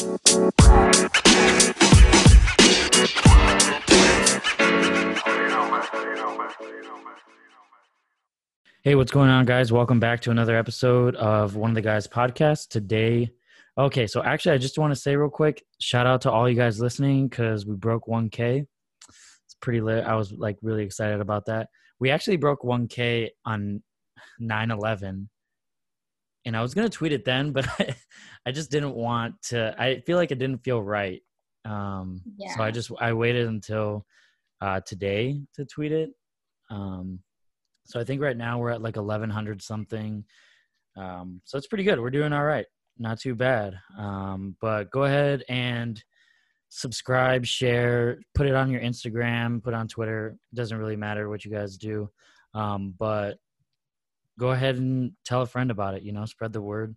[0.00, 0.06] Hey,
[8.94, 9.70] what's going on, guys?
[9.70, 12.68] Welcome back to another episode of One of the Guys podcast.
[12.68, 13.30] Today,
[13.76, 16.56] okay, so actually, I just want to say real quick shout out to all you
[16.56, 18.66] guys listening because we broke 1K.
[19.06, 20.06] It's pretty lit.
[20.06, 21.68] I was like really excited about that.
[21.98, 23.82] We actually broke 1K on
[24.38, 25.28] 9 11.
[26.44, 27.94] And I was going to tweet it then, but I,
[28.46, 29.74] I just didn't want to.
[29.78, 31.22] I feel like it didn't feel right.
[31.64, 32.56] Um, Yeah.
[32.56, 34.06] So I just, I waited until
[34.60, 36.10] uh, today to tweet it.
[36.70, 37.20] Um,
[37.84, 40.24] so I think right now we're at like 1100 something.
[40.96, 42.00] Um, so it's pretty good.
[42.00, 42.66] We're doing all right.
[42.98, 43.74] Not too bad.
[43.98, 46.02] Um, but go ahead and
[46.68, 50.36] subscribe, share, put it on your Instagram, put it on Twitter.
[50.52, 52.08] It doesn't really matter what you guys do.
[52.54, 53.38] Um, but
[54.40, 56.96] go ahead and tell a friend about it, you know, spread the word.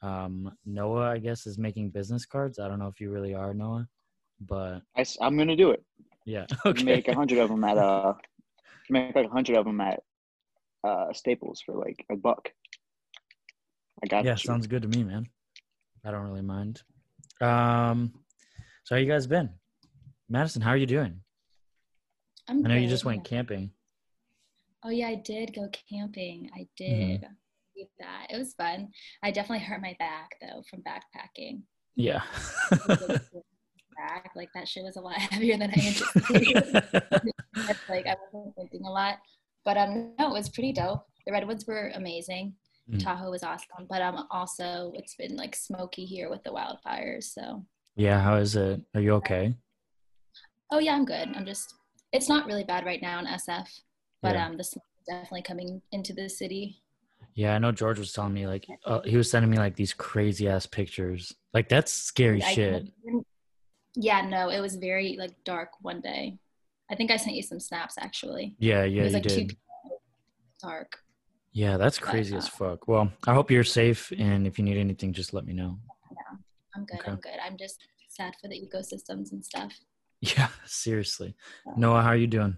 [0.00, 2.60] Um, Noah, I guess, is making business cards.
[2.60, 3.88] I don't know if you really are, Noah,
[4.40, 5.82] but I, am gonna do it.
[6.24, 6.46] yeah.
[6.66, 6.84] Okay.
[6.84, 8.14] Make a hundred of them at uh,
[8.88, 10.00] make like a hundred of them at
[10.84, 12.50] uh Staples for like a buck.
[14.02, 14.38] I got yeah, you.
[14.38, 15.26] sounds good to me, man.
[16.04, 16.82] I don't really mind.
[17.40, 18.12] Um,
[18.84, 19.50] so how you guys been,
[20.28, 20.62] Madison?
[20.62, 21.20] How are you doing?
[22.46, 23.70] I'm I know you just went camping.
[24.84, 26.50] Oh yeah, I did go camping.
[26.54, 27.10] I Mm-hmm.
[27.12, 27.20] did
[27.76, 28.26] do that.
[28.30, 28.88] It was fun.
[29.22, 31.62] I definitely hurt my back though from backpacking.
[31.96, 32.22] Yeah.
[33.96, 36.82] Back like that shit was a lot heavier than I anticipated.
[37.88, 39.18] Like I wasn't thinking a lot,
[39.64, 41.04] but um, no, it was pretty dope.
[41.24, 42.54] The redwoods were amazing.
[42.90, 43.00] Mm.
[43.02, 47.24] Tahoe was awesome, but um, also it's been like smoky here with the wildfires.
[47.24, 48.20] So yeah.
[48.20, 48.80] How is it?
[48.94, 49.54] Are you okay?
[50.72, 51.28] oh yeah, I'm good.
[51.36, 51.72] I'm just
[52.12, 53.68] it's not really bad right now in SF,
[54.24, 54.46] but Yeah.
[54.46, 56.80] um, the smoke is definitely coming into the city.
[57.34, 59.92] Yeah, I know George was telling me like uh, he was sending me like these
[59.92, 61.32] crazy ass pictures.
[61.52, 62.88] Like that's scary I shit.
[63.94, 66.38] Yeah, no, it was very like dark one day.
[66.90, 68.56] I think I sent you some snaps actually.
[68.58, 69.50] Yeah, yeah, It was like did.
[69.50, 69.56] two
[70.62, 70.96] dark.
[71.52, 72.88] Yeah, that's but, crazy as uh, fuck.
[72.88, 75.78] Well, I hope you're safe, and if you need anything, just let me know.
[76.74, 76.98] I'm good.
[77.00, 77.10] Okay.
[77.12, 77.38] I'm good.
[77.44, 79.72] I'm just sad for the ecosystems and stuff.
[80.20, 81.34] Yeah, seriously.
[81.66, 81.72] Yeah.
[81.76, 82.56] Noah, how are you doing?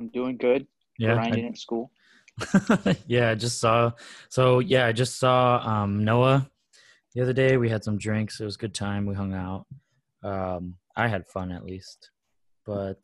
[0.00, 0.66] I'm doing good.
[0.98, 1.90] Yeah, I- Grinding at school.
[3.06, 3.92] yeah, I just saw.
[4.30, 6.50] So yeah, I just saw um, Noah
[7.14, 7.58] the other day.
[7.58, 8.40] We had some drinks.
[8.40, 9.04] It was a good time.
[9.04, 9.66] We hung out.
[10.22, 12.10] Um, I had fun at least.
[12.64, 13.02] But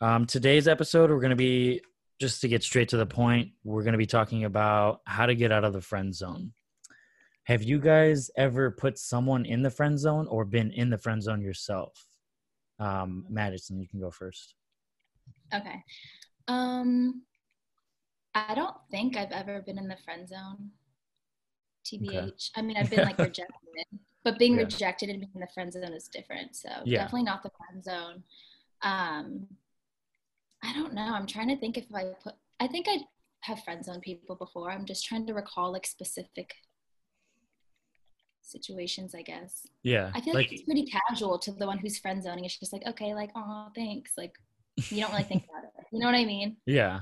[0.00, 1.82] um, today's episode, we're gonna be
[2.20, 3.50] just to get straight to the point.
[3.62, 6.52] We're gonna be talking about how to get out of the friend zone.
[7.44, 11.22] Have you guys ever put someone in the friend zone or been in the friend
[11.22, 11.92] zone yourself?
[12.80, 14.56] Um, Madison, you can go first.
[15.54, 15.82] Okay.
[16.48, 17.22] Um,
[18.34, 20.70] I don't think I've ever been in the friend zone.
[21.86, 22.50] TBH.
[22.56, 23.54] I mean, I've been like rejected,
[24.24, 24.64] but being Yeah.
[24.64, 26.56] rejected and being in the friend zone is different.
[26.56, 27.02] So Yeah.
[27.02, 28.22] definitely not the friend zone.
[28.82, 29.46] Um,
[30.62, 31.02] I don't know.
[31.14, 32.34] I'm trying to think if I put.
[32.60, 32.98] I think I
[33.40, 34.70] have friend zone people before.
[34.70, 36.54] I'm just trying to recall like specific
[38.42, 39.14] situations.
[39.14, 39.66] I guess.
[39.82, 42.44] Yeah, I feel like, it's pretty casual to the one who's friend zoning.
[42.44, 44.12] It's just like, okay, like, oh, thanks.
[44.16, 44.34] Like,
[44.90, 45.70] you don't really think about it.
[45.92, 46.56] You know what I mean?
[46.66, 47.00] yeah,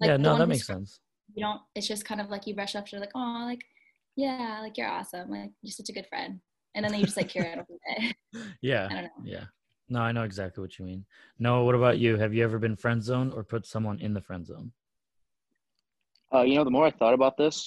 [0.00, 0.16] Like yeah.
[0.16, 1.00] No, that makes sense.
[1.34, 1.60] You don't.
[1.74, 3.64] It's just kind of like you brush up to like, oh, like,
[4.16, 5.30] yeah, like you're awesome.
[5.30, 6.40] Like you're such a good friend.
[6.74, 8.14] And then you just like carry it every day.
[8.62, 9.10] Yeah, I don't know.
[9.24, 9.44] yeah.
[9.88, 11.04] No, I know exactly what you mean.
[11.40, 12.16] No, what about you?
[12.16, 14.70] Have you ever been friend zone or put someone in the friend zone?
[16.32, 17.66] Uh, you know, the more I thought about this,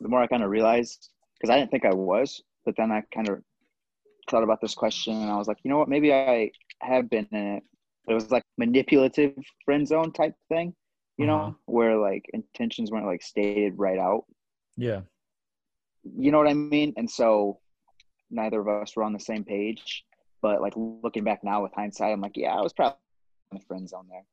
[0.00, 3.02] the more I kind of realized because I didn't think I was, but then I
[3.14, 3.42] kind of
[4.30, 5.88] thought about this question and I was like, you know what?
[5.88, 6.50] Maybe I
[6.80, 7.62] have been in it.
[8.10, 10.74] It was like manipulative friend zone type thing,
[11.18, 11.28] you Uh-huh.
[11.28, 14.26] know, where like intentions weren't like stated right out.
[14.76, 15.02] Yeah,
[16.04, 16.94] You know what I mean?
[16.96, 17.60] And so
[18.30, 20.04] neither of us were on the same page.
[20.42, 22.98] But like looking back now with hindsight, I'm like, yeah, I was probably
[23.52, 24.24] in the friend zone there.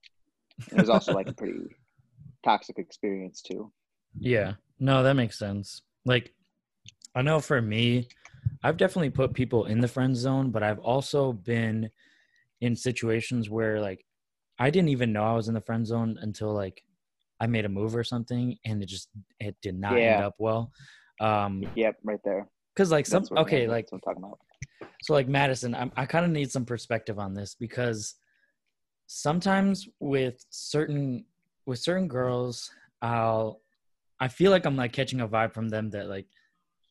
[0.72, 1.72] It was also like a pretty
[2.44, 3.72] toxic experience too.
[4.20, 4.54] yeah.
[4.80, 5.82] No, that makes sense.
[6.06, 6.34] Like,
[7.16, 8.09] I know for me,
[8.64, 11.90] I've definitely put people in the friend zone, but I've also been
[12.62, 14.04] in situations where like
[14.59, 16.82] I didn't even know I was in the friend zone until like
[17.40, 19.09] I made a move or something, and it just
[19.40, 20.72] it did not end up well.
[21.22, 22.48] Um, Yep, right there.
[22.74, 24.40] because like some what- okay, like I'm talking about.
[25.04, 28.16] so like madison I'm, i kind of need some perspective on this because
[29.08, 31.26] sometimes with certain
[31.66, 32.70] with certain girls
[33.02, 33.62] i'll
[34.20, 36.28] i feel like i'm like catching a vibe from them that like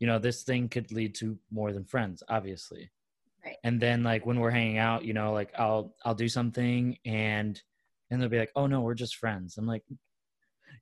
[0.00, 2.90] you know this thing could lead to more than friends obviously
[3.46, 3.56] Right.
[3.64, 7.62] and then like when we're hanging out you know like i'll i'll do something and
[8.10, 9.84] and they'll be like oh no we're just friends i'm like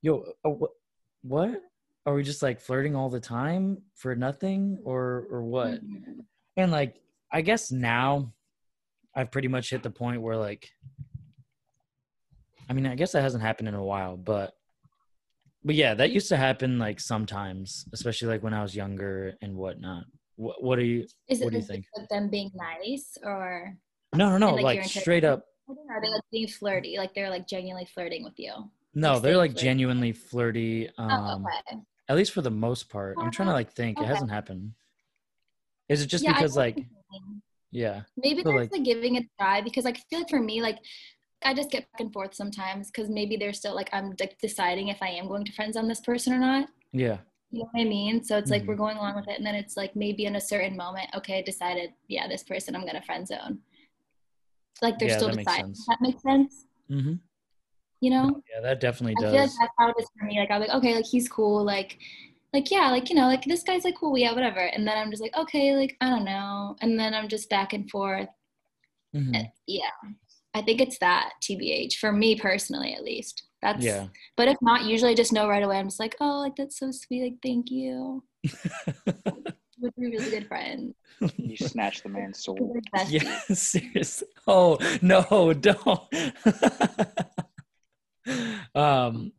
[0.02, 0.70] yo uh, what
[1.22, 1.62] what
[2.06, 5.82] are we just like flirting all the time for nothing or or what?
[5.84, 6.25] Mhm.
[6.56, 7.00] And like
[7.32, 8.32] I guess now
[9.14, 10.70] I've pretty much hit the point where like
[12.69, 14.55] I mean, I guess that hasn't happened in a while, but
[15.64, 19.56] but yeah, that used to happen like sometimes, especially like when I was younger and
[19.56, 20.05] whatnot.
[20.37, 21.87] What what do you Is it What do you think?
[21.97, 23.77] with them being nice or
[24.15, 26.97] No, no, no, And, like, like, straight up are they like being flirty?
[26.99, 28.53] Like they're like genuinely flirting with you?
[28.95, 29.65] No, Like, they're like flirty.
[29.65, 30.91] genuinely flirty.
[30.99, 31.81] oh, Um okay.
[32.09, 33.17] at least for the most part.
[33.19, 33.99] I'm trying to like think.
[34.01, 34.73] It hasn't happened.
[35.89, 36.79] Is it just Yeah, because like
[37.71, 38.03] yeah.
[38.17, 40.61] maybe So, there's like- giving it a try because like I feel like for me
[40.63, 40.79] like
[41.45, 44.89] I just get back and forth sometimes because maybe they're still like I'm like deciding
[44.89, 46.69] if I am going to friends on this person or not.
[46.93, 47.19] Yeah.
[47.55, 48.25] You know what I mean?
[48.25, 48.67] So it's like Mhm.
[48.67, 51.39] we're going along with it, and then it's like maybe in a certain moment, okay,
[51.39, 53.61] I decided, yeah, this person I'm gonna friend zone.
[54.83, 55.75] Like they're Yeah, still that makes deciding.
[55.75, 55.87] sense.
[55.87, 56.67] That makes sense.
[56.91, 57.15] Mm-hmm.
[58.01, 58.43] You know?
[58.53, 60.41] Yeah, that definitely I feel like that's how it is for me.
[60.41, 61.97] Like I'm like, okay, like he's cool, like
[62.53, 64.59] like yeah, like you know, like this guy's like cool, yeah, whatever.
[64.61, 66.75] And then I'm just like, okay, like I don't know.
[66.81, 68.29] And then I'm just back and forth.
[69.15, 69.37] Mhm.
[69.37, 69.91] Uh, Yeah.
[70.57, 73.45] I think it's that TBH for me personally at least.
[73.64, 74.08] That's Yeah.
[74.37, 75.78] but if not, usually I just know right away.
[75.78, 78.22] I'm just like, oh, like that's so sweet, like thank you.
[79.81, 80.94] We're really good friends.
[81.37, 82.58] You snatch the man's soul.
[82.61, 84.28] We're yeah, seriously.
[84.46, 86.00] Oh no, don't.
[88.75, 89.32] um,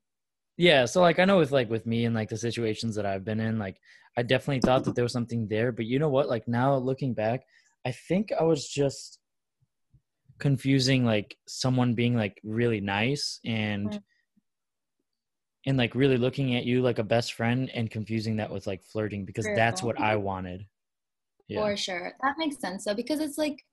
[0.58, 0.86] yeah.
[0.86, 3.40] So like, I know with like with me and like the situations that I've been
[3.40, 3.78] in, like
[4.18, 6.30] I definitely thought that there was something there, but you know what?
[6.30, 7.42] Like now looking back,
[7.86, 9.20] I think I was just
[10.40, 14.02] confusing like someone being like really nice and Mm.
[15.66, 18.84] And like really looking at you like a best friend and confusing that with like
[18.84, 20.66] flirting because that's what I wanted.
[21.48, 21.62] Yeah.
[21.62, 22.14] For sure.
[22.22, 23.64] That makes sense though, because it's like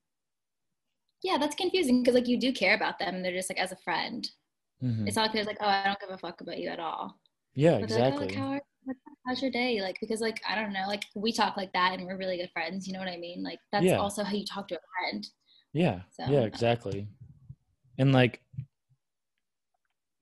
[1.23, 3.21] yeah, that's confusing because like you do care about them.
[3.23, 4.29] They're just like as a friend.
[4.83, 5.07] Mhm.
[5.07, 7.17] It's not like there's like, oh, I don't give a fuck about you at all.
[7.55, 8.27] Yeah, But they're like, oh, exactly.
[8.27, 8.61] like, how are,
[9.25, 9.79] how's your day?
[9.81, 12.51] Like, because like I don't know, like we talk like that and we're really good
[12.51, 12.87] friends.
[12.87, 13.41] You know what I mean?
[13.43, 13.97] Like that's Yeah.
[13.97, 15.25] also how you talk to a friend.
[15.71, 17.07] Yeah, So, yeah, exactly.
[17.97, 18.42] And like,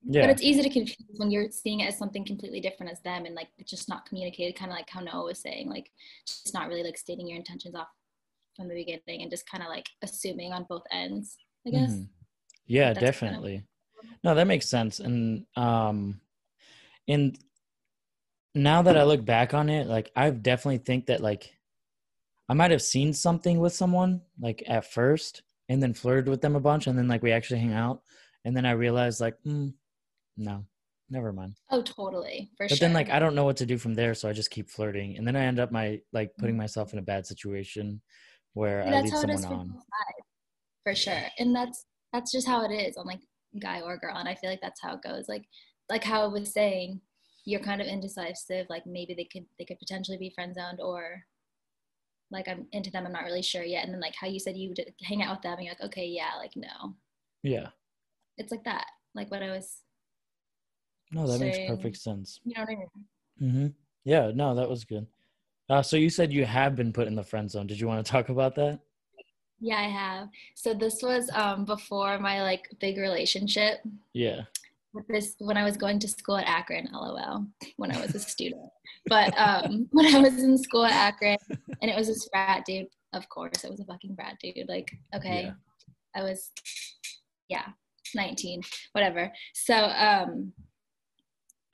[0.04, 3.24] But it's easy to confuse when you're seeing it as something completely different as them
[3.24, 5.90] and like it's just not communicated, kind of like how Noah was saying, like
[6.26, 7.86] just not really like stating your intentions off
[8.56, 11.90] from the beginning and just kind of like assuming on both ends, I guess.
[11.92, 12.08] mhm.
[12.66, 13.64] yeah, That's kind of- definitely.
[14.24, 14.98] No, that makes sense.
[14.98, 16.20] And um,
[17.08, 17.38] and
[18.54, 21.52] now that I look back on it, like I definitely think that like
[22.48, 26.56] I might have seen something with someone like at first, and then flirted with them
[26.56, 28.02] a bunch, and then like we actually hang out,
[28.44, 29.72] and then I realized like, mm,
[30.36, 30.64] no,
[31.10, 31.54] never mind.
[31.70, 32.68] Oh, totally, for sure.
[32.68, 32.88] But sure.
[32.88, 35.16] then like I don't know what to do from there, so I just keep flirting,
[35.16, 36.62] and then I end up my like putting mm-hmm.
[36.62, 38.00] myself in a bad situation
[38.54, 39.82] where Yeah, I lead how it is someone for on.
[40.84, 41.22] for sure.
[41.38, 43.20] And that's that's just how it is on like
[43.60, 44.16] guy or girl.
[44.16, 45.28] And I feel like that's how it goes.
[45.28, 45.44] Like
[45.88, 47.00] like how I was saying,
[47.44, 48.66] you're kind of indecisive.
[48.68, 51.22] Like maybe they could they could potentially be friend zoned or
[52.30, 53.06] like I'm into them.
[53.06, 53.84] I'm not really sure yet.
[53.84, 55.88] And then like how you said you would hang out with them and you're like,
[55.90, 56.94] okay, yeah, like no.
[57.42, 57.68] Yeah,
[58.38, 58.86] It's like that.
[59.14, 59.78] Like what I was,
[61.12, 62.40] no, that makes perfect sense.
[62.44, 63.52] you know what I mean?
[63.52, 63.66] hmm
[64.04, 65.06] Yeah, no, that was good.
[65.68, 67.66] Uh, so you said you have been put in the friend zone.
[67.66, 68.80] Did you want to talk about that?
[69.60, 70.28] Yeah, I have.
[70.54, 73.80] So this was um before my like big relationship.
[74.12, 74.42] Yeah.
[74.92, 78.18] with this when I was going to school at Akron, lol, when I was a
[78.18, 78.68] student.
[79.06, 81.38] But um, when I was in school at Akron,
[81.80, 84.68] and it was this frat dude, of course, it was a fucking frat dude.
[84.68, 85.52] Like, okay, Yeah.
[86.14, 86.50] I was,
[87.48, 87.68] yeah,
[88.14, 89.32] 19, whatever.
[89.54, 90.52] So, um,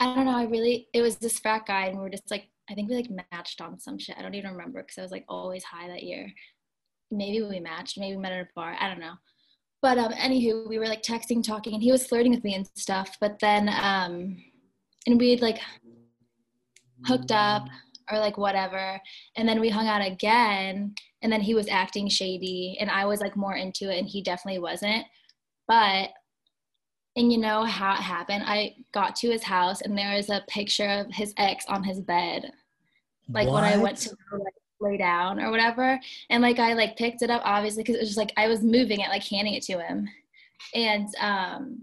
[0.00, 0.36] I don't know.
[0.36, 2.96] I really, it was this frat guy, and we were just like, I think we
[2.96, 4.16] like matched on some shit.
[4.18, 6.32] I don't even remember because I was like always high that year.
[7.10, 7.98] Maybe we matched.
[7.98, 8.76] Maybe we met at a bar.
[8.78, 9.14] I don't know.
[9.80, 12.68] But um, anywho, we were like texting, talking, and he was flirting with me and
[12.76, 13.16] stuff.
[13.20, 14.36] But then, um,
[15.06, 15.60] and we'd like
[17.06, 17.66] hooked up
[18.10, 19.00] or like whatever,
[19.36, 20.94] and then we hung out again.
[21.22, 24.22] And then he was acting shady, and I was like more into it, and he
[24.22, 25.04] definitely wasn't.
[25.66, 26.10] But
[27.18, 28.44] and you know how it happened?
[28.46, 32.00] I got to his house, and there was a picture of his ex on his
[32.00, 32.52] bed
[33.28, 36.00] like when I went to like, lay down or whatever.
[36.30, 38.62] And like I like picked it up obviously because it was just like I was
[38.62, 40.08] moving it, like handing it to him.
[40.74, 41.82] And um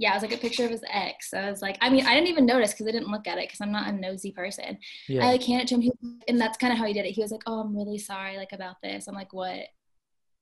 [0.00, 1.34] yeah, it was like a picture of his ex.
[1.34, 3.48] I was like, I mean, I didn't even notice because I didn't look at it
[3.48, 4.78] because I'm not a nosy person.
[5.08, 5.26] Yeah.
[5.26, 5.92] I like handed it to him, he,
[6.28, 7.14] and that's kind of how he did it.
[7.14, 9.58] He was like, "Oh, I'm really sorry, like about this." I'm like, "What?"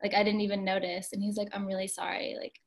[0.03, 2.61] Like I didn't even notice, and he's like, "I'm really sorry, like,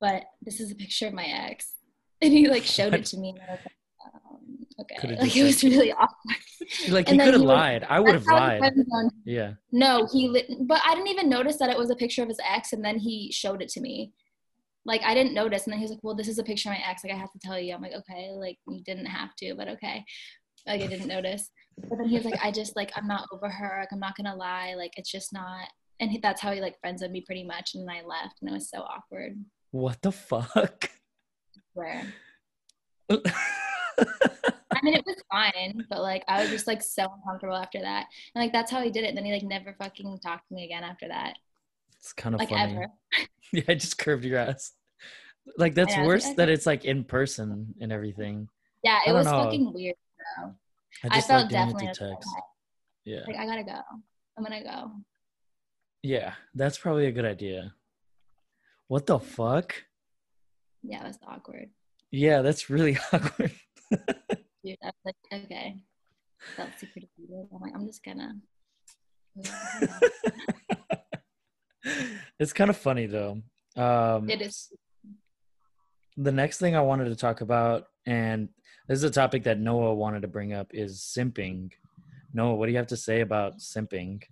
[0.00, 1.74] but this is a picture of my ex,"
[2.22, 3.00] and he like showed What?
[3.00, 6.36] it to me, and I was like, um, "Okay," Could've like it was really awkward.
[6.88, 7.86] like and you could have lied.
[7.88, 9.10] I would have That's how the lied.
[9.24, 9.52] Yeah.
[9.72, 12.40] No, he lit, but I didn't even notice that it was a picture of his
[12.44, 14.12] ex, and then he showed it to me.
[14.86, 16.76] Like I didn't notice, and then he was like, "Well, this is a picture of
[16.76, 17.04] my ex.
[17.04, 19.68] Like I have to tell you." I'm like, "Okay, like you didn't have to, but
[19.68, 20.04] okay."
[20.66, 21.50] Like I didn't notice.
[21.88, 23.78] But then he was like, I just like I'm not over her.
[23.80, 24.74] Like I'm not gonna lie.
[24.76, 25.68] Like it's just not.
[26.00, 27.74] And he, that's how he like friends with me pretty much.
[27.74, 29.36] And then I left, and it was so awkward.
[29.70, 30.90] What the fuck?
[31.74, 32.12] Where
[33.10, 38.06] I mean, it was fine, but like I was just like so uncomfortable after that.
[38.34, 39.08] And like that's how he did it.
[39.08, 41.36] And then he like never fucking talked to me again after that.
[41.98, 42.74] It's kind of Like funny.
[42.74, 42.86] ever.
[43.52, 44.72] Yeah, I just curved your ass.
[45.58, 48.48] Like that's know, worse like, that it's like in person and everything.
[48.84, 49.42] Yeah, it was know.
[49.44, 49.96] fucking weird
[50.38, 50.54] though.
[51.02, 52.28] I I, just felt like definitely like, text.
[53.04, 53.22] Yeah.
[53.26, 53.80] like I gotta go.
[54.38, 54.92] I'm gonna go.
[56.02, 57.74] Yeah, that's probably a good idea.
[58.90, 59.84] What the fuck?
[60.82, 61.70] Yeah, was awkward.
[62.10, 63.52] Yeah, that's really awkward.
[63.88, 65.76] Dude, I was like, okay.
[66.56, 67.46] Felt super defeated.
[67.54, 68.34] I'm like, I'm just gonna.
[72.40, 73.40] it's kind of funny though.
[73.76, 74.72] Um, It is.
[76.16, 78.48] the next thing I wanted to talk about, and
[78.88, 81.70] this is a topic that Noah wanted to bring up, is simping.
[82.34, 84.24] Noah, what do you have to say about simping?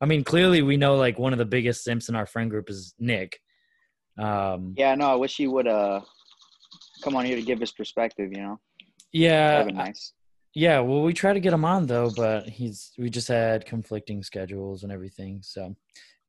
[0.00, 2.68] I mean, clearly we know like one of the biggest simps in our friend group
[2.68, 3.38] is Nick.
[4.18, 6.00] Um, Yeah, no, I wish he would uh
[7.02, 8.32] come on here to give his perspective.
[8.32, 8.60] You know,
[9.12, 10.12] yeah, nice.
[10.54, 10.80] yeah.
[10.80, 14.82] Well, we try to get him on though, but he's we just had conflicting schedules
[14.82, 15.76] and everything, so it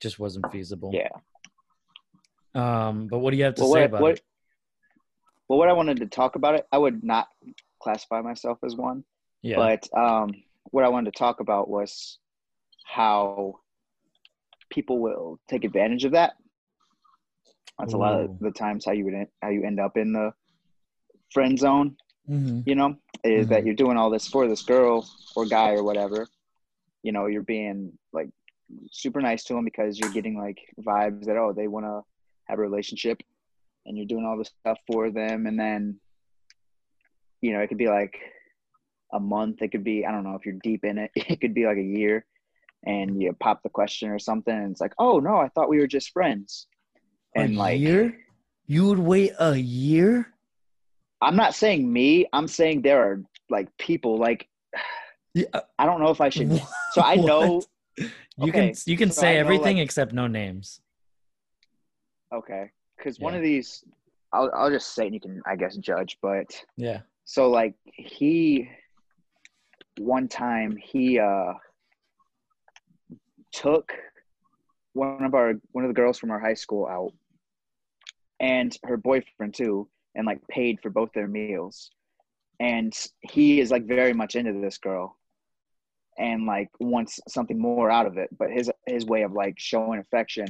[0.01, 0.91] just wasn't feasible.
[0.93, 1.09] Yeah.
[2.55, 4.21] Um, but what do you have to Well, say what, about what, it?
[5.47, 7.27] well, what I wanted to talk about it, I would not
[7.81, 9.03] classify myself as one,
[9.43, 9.57] Yeah.
[9.57, 10.31] but um,
[10.71, 12.17] what I wanted to talk about was
[12.85, 13.59] how
[14.71, 16.33] people will take advantage of that.
[17.79, 20.33] That's a lot of the times how you would how you end up in the
[21.31, 21.95] friend zone.
[22.27, 23.65] hmm You know, is that Mhm.
[23.65, 26.29] you're doing all this for this girl or guy or whatever.
[27.03, 28.29] You know, you're being like
[28.91, 32.01] super nice to them because you're getting like vibes that oh they want to
[32.45, 33.21] have a relationship,
[33.85, 35.99] and you're doing all this stuff for them, and then
[37.41, 38.17] you know it could be like
[39.13, 39.61] a month.
[39.61, 41.11] It could be I don't know if you're deep in it.
[41.15, 42.25] It could be like a year,
[42.85, 45.79] and you pop the question or something, and it's like oh no, I thought we
[45.79, 46.67] were just friends,
[47.43, 48.17] and a like year?
[48.67, 50.33] You would wait a year?
[51.21, 52.27] I'm not saying me.
[52.33, 54.47] I'm saying there are like people like
[55.33, 55.45] Yeah.
[55.79, 56.51] I don't know if I should.
[56.93, 57.61] So I know.
[58.37, 60.81] You can you can so say everything like- except no names.
[62.33, 63.83] Okay, because one of these,
[64.33, 66.17] I'll I'll just say, and you can I guess judge.
[66.21, 67.01] But Yeah.
[67.23, 68.67] so like he,
[69.97, 71.53] one time he uh
[73.53, 73.93] took
[74.93, 77.13] one of our one of the girls from our high school out,
[78.39, 81.91] and her boyfriend too, and like paid for both their meals,
[82.59, 85.17] and he is like very much into this girl.
[86.19, 89.99] And like wants something more out of it, but his his way of like showing
[89.99, 90.47] affection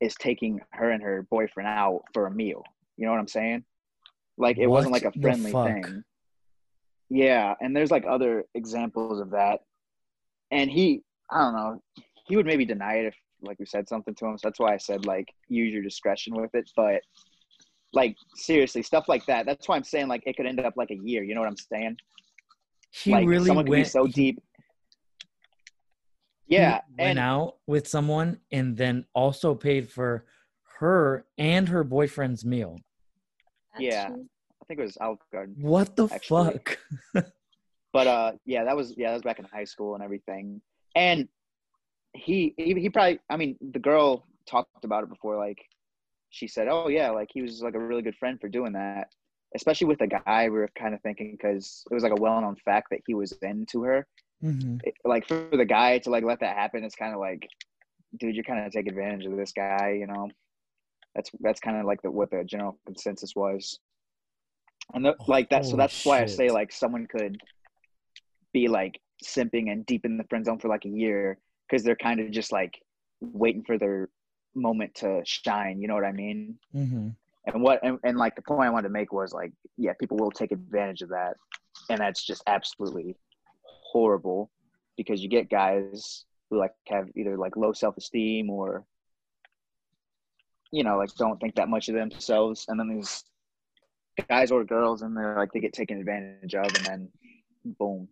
[0.00, 2.62] is taking her and her boyfriend out for a meal.
[2.98, 3.64] You know what I'm saying?
[4.36, 6.04] Like it wasn't like a friendly thing.
[7.08, 9.60] Yeah, and there's like other examples of that.
[10.50, 11.82] And he, I don't know,
[12.26, 14.38] he would maybe deny it if like we said something to him.
[14.38, 16.70] So that's why I said like use your discretion with it.
[16.76, 17.02] But
[17.92, 19.46] like seriously, stuff like that.
[19.46, 21.22] That's why I'm saying like it could end up like a year.
[21.22, 21.96] You know what I'm saying?
[22.90, 24.42] He like really someone could went be so he- deep.
[26.46, 30.26] he Yeah, went and out with someone and then also paid for
[30.78, 32.78] her and her boyfriend's meal.
[33.78, 34.08] Yeah.
[34.08, 34.26] true.
[34.60, 35.56] I think it was Olive Garden.
[35.58, 36.52] What the Actually.
[36.52, 36.78] fuck?
[37.92, 40.62] but uh yeah that was yeah that was back in high school and everything
[40.96, 41.28] and
[42.14, 45.58] he he, he probably i mean the girl talked about it before like
[46.30, 49.08] she said oh yeah like he was like a really good friend for doing that.
[49.54, 52.56] Especially with a guy we were kind of thinking because it was like a well-known
[52.64, 54.06] fact that he was into her.
[54.40, 57.46] Hmm It- like for the guy to like let that happen it's kind of like
[58.18, 60.30] dude you're kind of take advantage of this guy you know?
[61.14, 63.78] That's that's kind of like the what the general consensus was.
[64.94, 67.36] And the, like that so that's why i say like someone could
[68.52, 71.38] be like simping and deep in the friend zone for like a year
[71.72, 72.78] because they're kind of just like
[73.20, 74.10] waiting for their
[74.54, 76.58] moment to shine you know what i mean?
[76.72, 77.08] Hmm
[77.46, 80.16] and what and, and like the point i wanted to make was like yeah people
[80.16, 81.34] will take advantage of that
[81.90, 83.16] and that's just absolutely
[83.62, 84.50] horrible
[84.96, 88.84] because you get guys who like have either like low self-esteem or
[90.70, 93.24] you know like don't think that much of themselves and then these
[94.28, 97.08] guys or girls and they're like they get taken advantage of and then
[97.78, 98.08] boom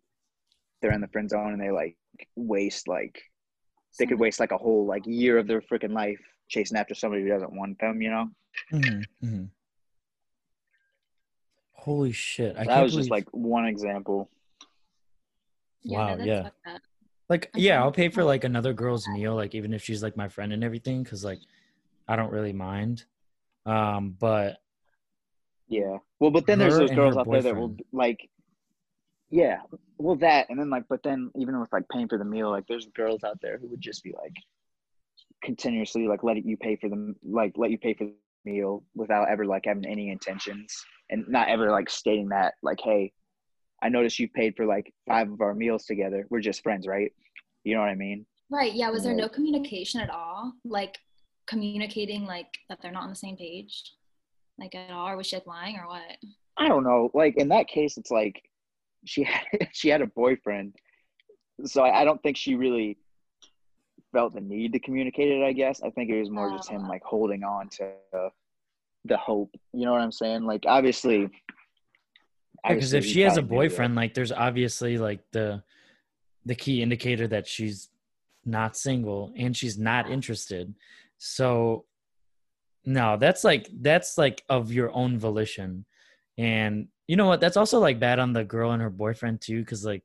[0.81, 1.97] they're in the friend zone and they like
[2.37, 3.23] waste like
[3.99, 7.23] they could waste like a whole like year of their freaking life chasing after somebody
[7.23, 8.29] who doesn't want them you know
[8.71, 9.45] hmm hmm
[11.73, 12.57] Holy shit!
[12.57, 14.29] I that can't was just like one example
[15.83, 16.49] Yeah, Wow, no, yeah.
[17.31, 20.29] like yeah i'll pay for like another girl's meal like even if she's like my
[20.29, 21.39] friend and everything because like
[22.07, 23.05] i don't really mind
[23.65, 24.59] um but
[25.69, 25.99] Yeah.
[26.19, 28.29] Well, but then there's those girls her out there that will like.
[29.31, 29.59] Yeah,
[29.99, 32.65] well that, and then like, but then even with like paying for the meal, like
[32.69, 34.35] there's girls out there who would just be like
[35.43, 39.29] continuously like letting you pay for them, like let you pay for the meal without
[39.29, 43.13] ever like having any intentions and not ever like stating that like, hey,
[43.83, 46.27] I noticed you paid for like five of our meals together.
[46.29, 47.13] We're just friends, right?
[47.65, 48.27] You know what I mean?
[48.51, 48.73] Right.
[48.73, 48.91] Yeah.
[48.91, 50.53] Was there no communication at all?
[50.65, 50.99] Like
[51.47, 53.93] communicating like that they're not on the same page,
[54.59, 56.17] like at all, or was she like lying or what?
[56.59, 57.11] I don't know.
[57.15, 58.43] Like in that case, it's like
[59.05, 60.75] she had she had a boyfriend,
[61.65, 62.99] so I, I don't think she really
[64.13, 65.45] felt the need to communicate it.
[65.45, 66.89] I guess I think it was more just him Oh.
[66.89, 67.93] like holding on to
[69.05, 69.51] the hope.
[69.73, 70.45] You know what I'm saying?
[70.45, 71.29] Like obviously,
[72.67, 73.71] Because if she has a probably knew that.
[73.71, 75.63] boyfriend, like there's obviously like the
[76.47, 77.89] the key indicator that she's
[78.45, 80.75] not single and she's not interested.
[81.19, 81.85] So
[82.85, 85.85] no, that's like that's like of your own volition.
[86.39, 87.41] And you know what?
[87.41, 90.05] That's also like bad on the girl and her boyfriend too, because like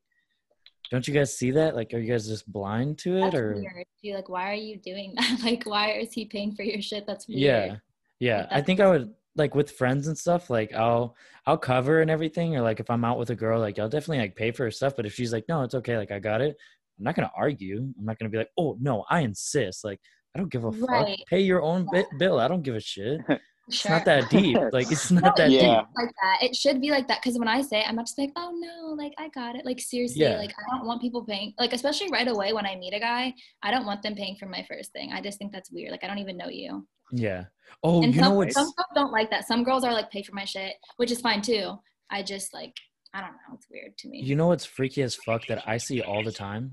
[0.90, 1.76] don't you guys see that?
[1.76, 3.86] Like are you guys just blind to it That's or weird.
[4.02, 5.38] Be like, why are you doing that?
[5.44, 7.06] Like, why is he paying for your shit?
[7.06, 7.40] That's weird.
[7.40, 7.76] Yeah.
[8.18, 8.38] Yeah.
[8.38, 11.14] Like, I think I would like with friends and stuff, like I'll
[11.46, 14.18] I'll cover and everything, or like if I'm out with a girl, like I'll definitely
[14.18, 14.96] like pay for her stuff.
[14.96, 16.56] But if she's like, no, it's okay, like I got it,
[16.98, 17.88] I'm not gonna argue.
[17.96, 19.84] I'm not gonna be like, oh no, I insist.
[19.84, 20.00] Like
[20.34, 21.06] I don't give a fuck.
[21.28, 22.40] Pay your own bi- bill.
[22.40, 23.20] I don't give a shit.
[23.68, 23.90] It's Sure.
[23.92, 24.56] not that deep.
[24.72, 25.60] Like it's not that Yeah.
[25.80, 25.86] deep.
[25.96, 26.42] like that.
[26.42, 28.52] It should be like that because when I say it, I'm not just like, oh
[28.58, 29.64] no, like I got it.
[29.64, 30.36] Like seriously, Yeah.
[30.38, 31.52] like I don't want people paying.
[31.58, 34.46] Like especially right away when I meet a guy, I don't want them paying for
[34.46, 35.12] my first thing.
[35.12, 35.90] I just think that's weird.
[35.90, 36.86] Like I don't even know you.
[37.12, 37.44] Yeah.
[37.82, 39.46] Oh, and you some, know what's some girls don't like that.
[39.48, 41.74] Some girls are like, pay for my shit, which is fine too.
[42.10, 42.72] I just like,
[43.14, 43.54] I don't know.
[43.54, 44.20] It's weird to me.
[44.22, 46.72] you know what's freaky as fuck that I see all the time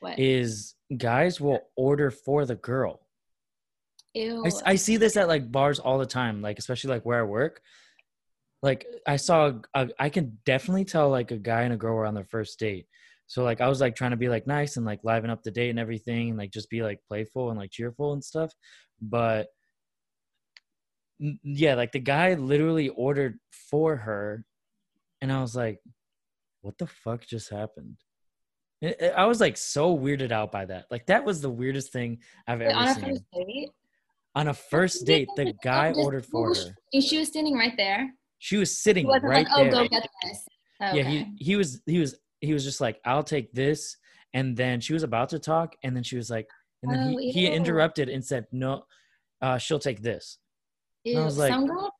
[0.00, 0.18] what?
[0.18, 3.00] is guys will order for the girl.
[4.14, 4.44] Ew.
[4.44, 7.24] I, I see this at like bars all the time, like especially like where I
[7.24, 7.60] work.
[8.62, 12.06] Like I saw, a, I can definitely tell like a guy and a girl were
[12.06, 12.86] on their first date.
[13.26, 15.52] So like I was like trying to be like nice and like liven up the
[15.52, 18.52] date and everything, and like just be like playful and like cheerful and stuff.
[19.00, 19.46] But
[21.20, 23.38] yeah, like the guy literally ordered
[23.70, 24.44] for her,
[25.20, 25.78] and I was like,
[26.62, 27.98] "What the fuck just happened?"
[28.82, 30.86] I- was like so weirded out by that.
[30.90, 33.70] Like that was the weirdest thing I've Wait, ever on a seen first date?
[34.34, 36.54] On a first date the guy ordered for her
[36.92, 38.12] she- She was standing right there.
[38.38, 40.46] she was sitting right like, oh, there go get this.
[40.82, 43.96] Oh, yeah he he was he was he was just like i'll take this
[44.32, 46.48] and then she was about to talk and then she was like
[46.82, 48.84] and then Oh, he, he interrupted and said no
[49.42, 50.38] uh she'll take this
[51.04, 51.90] and I Ew, was like, some girls,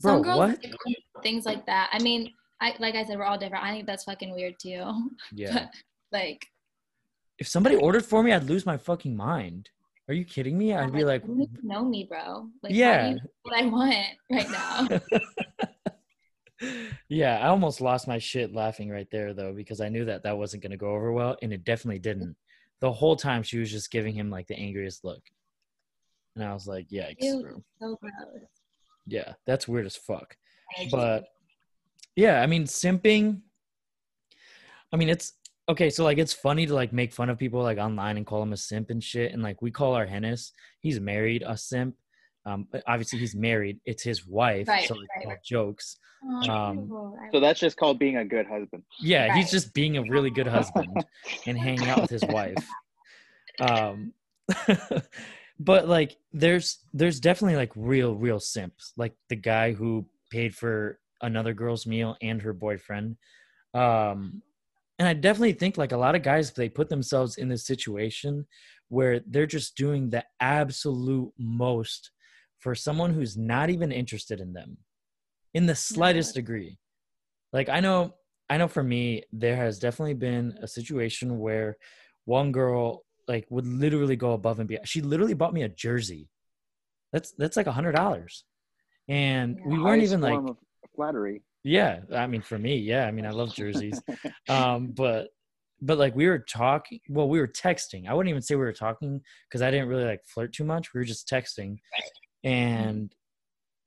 [0.00, 1.22] bro, some girls what?
[1.22, 1.90] things like that.
[1.92, 3.62] I mean, I like I said, we're all different.
[3.64, 5.10] I think that's fucking weird too.
[5.34, 5.66] yeah
[6.12, 6.44] like,
[7.38, 9.70] if somebody ordered for me i'd lose my fucking mind
[10.08, 12.48] are you kidding me i'd be like you know me, bro.
[12.62, 12.92] Like, Yeah.
[12.94, 15.68] how do you know what I want right now.
[17.08, 20.38] yeah i almost lost my shit laughing right there though because i knew that that
[20.38, 22.36] wasn't going to go over well and it definitely didn't
[22.80, 25.22] the whole time she was just giving him like the angriest look
[26.36, 28.44] and i was like yikes Ew, so gross.
[29.08, 30.36] yeah that's weird as fuck
[30.92, 31.24] but
[32.14, 33.40] yeah i mean simping
[34.92, 35.32] i mean it's
[35.68, 38.40] okay so like it's funny to like make fun of people like online and call
[38.40, 41.94] them a simp and shit and like we call our hennis he's married a simp
[42.46, 46.88] um but obviously he's married it's his wife Right, so it's right, jokes Oh, um,
[47.32, 48.84] So that's just called being a good husband.
[49.00, 51.04] yeah he's just being a really good husband
[51.46, 52.64] and hanging out with his wife.
[53.60, 54.12] Um
[55.60, 60.98] but like there's there's definitely like real real simps like the guy who paid for
[61.20, 63.16] another girl's meal and her boyfriend
[63.74, 64.42] um
[65.02, 68.46] and i definitely think like a lot of guys they put themselves in this situation
[68.88, 72.12] where they're just doing the absolute most
[72.60, 74.76] for someone who's not even interested in them
[75.54, 76.78] in the slightest degree.
[77.52, 78.14] Like i know
[78.48, 81.76] i know for me there has definitely been a situation where
[82.26, 86.28] one girl like would literally go above and beyond she literally bought me a jersey.
[87.12, 88.44] That's that's like a hundred dollars.
[89.08, 90.56] And we weren't even like of
[90.94, 91.42] flattery.
[91.64, 94.00] Yeah i mean for me yeah i mean i love jerseys.
[94.48, 95.28] Um but
[95.80, 98.08] but like we were talking well we were texting.
[98.08, 100.92] I wouldn't even say we were talking because i didn't really like flirt too much.
[100.92, 101.78] We were just texting.
[102.44, 103.14] And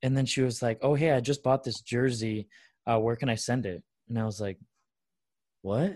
[0.02, 2.48] and then she was like oh hey i just bought this jersey.
[2.86, 3.82] Uh where can i send it?
[4.08, 4.58] And i was like
[5.62, 5.90] what?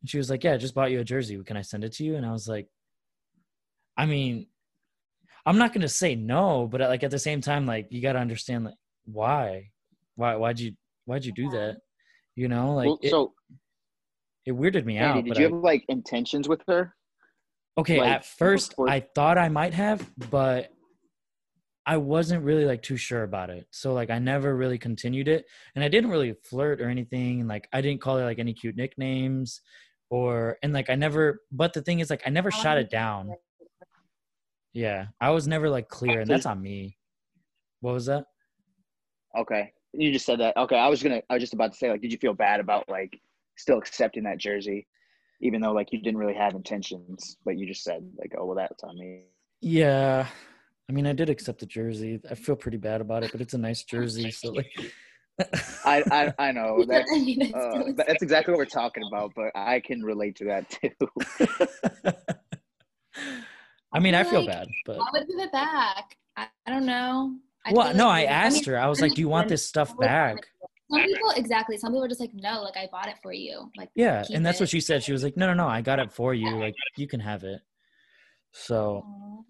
[0.00, 1.42] And she was like yeah i just bought you a jersey.
[1.44, 2.16] Can i send it to you?
[2.16, 2.68] And i was like
[3.96, 4.46] i mean
[5.44, 8.64] i'm not gonna say no but like at the same time like you gotta understand
[8.64, 9.70] like why
[10.16, 10.72] why why'd you
[11.06, 11.78] why'd you do that
[12.36, 13.32] you know like well, it, so,
[14.46, 16.94] it weirded me Andy, out did but you I- have like intentions with her?
[17.78, 20.70] okay like, at first before- i thought i might have but
[21.86, 23.66] I wasn't really like too sure about it.
[23.70, 25.44] So like I never really continued it
[25.74, 28.52] and I didn't really flirt or anything and like I didn't call her like any
[28.52, 29.60] cute nicknames
[30.08, 33.32] or and like I never but the thing is like I never shot it down.
[34.72, 35.06] Yeah.
[35.20, 36.96] I was never like clear and that's on me.
[37.80, 38.26] What was that?
[39.36, 39.72] Okay.
[39.92, 40.56] You just said that.
[40.56, 40.76] Okay.
[40.76, 42.88] I was gonna I was just about to say like did you feel bad about
[42.88, 43.20] like
[43.56, 44.86] still accepting that jersey?
[45.40, 48.56] Even though like you didn't really have intentions, but you just said like, oh well
[48.56, 49.22] that's on me.
[49.60, 50.26] Yeah.
[50.88, 52.20] I mean I did accept the jersey.
[52.30, 54.30] I feel pretty bad about it, but it's a nice jersey.
[54.30, 54.70] So like
[55.84, 59.32] I, I I know Yeah, that's I mean, uh, that's exactly what we're talking about,
[59.34, 60.90] but I can relate to that too.
[63.92, 66.16] I mean, I feel Like, bad, but I would give it back.
[66.36, 67.34] I, I don't know.
[67.70, 68.78] I well, feel no, I asked mean, her.
[68.78, 70.36] I was like, "Do you want this stuff back?"
[70.90, 71.76] Some people exactly.
[71.76, 73.70] Some people are just like, no, like I bought it for you.
[73.76, 74.64] Like Yeah, and that's it.
[74.64, 75.02] what she said.
[75.02, 76.50] She was like, "No, no, no, I got it for you.
[76.58, 77.60] Like, you can have it."
[78.52, 79.40] So Aw.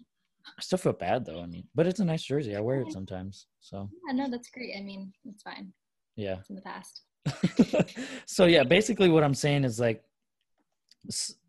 [0.57, 1.41] I still feel bad though.
[1.41, 2.55] I mean, but it's a nice jersey.
[2.55, 3.47] I wear it sometimes.
[3.59, 4.75] So Yeah, no, that's great.
[4.77, 5.73] I mean, it's fine.
[6.15, 6.37] yeah.
[6.39, 7.01] It's in the past.
[8.27, 10.03] so yeah, basically what I'm saying is like,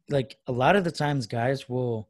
[0.08, 2.08] like a lot of the times guys will,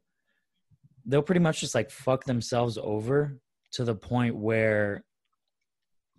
[1.05, 3.39] they'll pretty much just like fuck themselves over
[3.73, 5.03] to the point where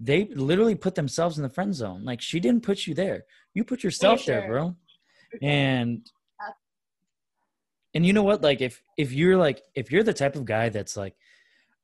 [0.01, 2.05] they literally put themselves in the friend zone.
[2.05, 3.25] Like she didn't put you there.
[3.55, 4.49] You put yourself there, sure.
[4.49, 4.77] bro.
[5.43, 6.07] And
[7.95, 8.43] and you know what?
[8.43, 11.15] Like if if you're like if you're the type of guy that's like,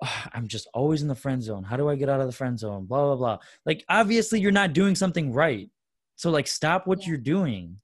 [0.02, 1.62] "Ah, I'm just always in the friend zone.
[1.62, 2.86] How do I get out of the friend zone?
[2.86, 3.38] Blah blah blah.
[3.64, 5.70] Like obviously you're not doing something right.
[6.16, 7.08] So like stop what Yeah.
[7.10, 7.80] you're doing.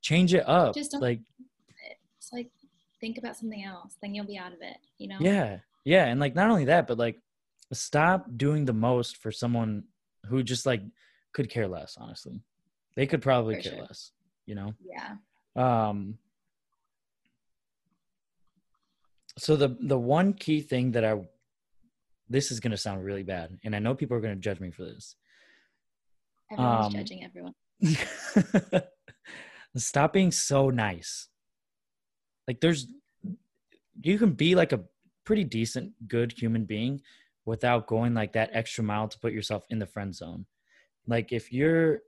[0.00, 0.74] Change it up.
[0.74, 1.20] Just don't- like
[2.18, 2.50] It's like
[3.00, 3.96] think about something else.
[4.00, 4.76] Then you'll be out of it.
[4.98, 5.16] You know.
[5.20, 5.58] yeah.
[5.86, 7.16] Yeah, and like not only that, but like
[7.72, 9.84] stop doing the most for someone
[10.26, 10.82] who just like
[11.32, 12.42] could care less, honestly.
[12.96, 13.82] They could probably For care sure.
[13.82, 14.10] less,
[14.46, 14.74] you know?
[14.84, 15.14] Yeah.
[15.54, 16.18] Um
[19.38, 21.20] so the the one key thing that I
[22.28, 24.58] this is going to sound really bad and I know people are going to judge
[24.58, 25.14] me for this.
[26.50, 27.54] Everyone's Um, judging everyone.
[29.76, 31.28] Stop being so nice.
[32.48, 32.88] Like there's
[34.02, 34.80] you can be like a
[35.26, 37.02] pretty decent good human being
[37.44, 40.46] without going like that extra mile to put yourself in the friend zone.
[41.06, 42.00] Like if you're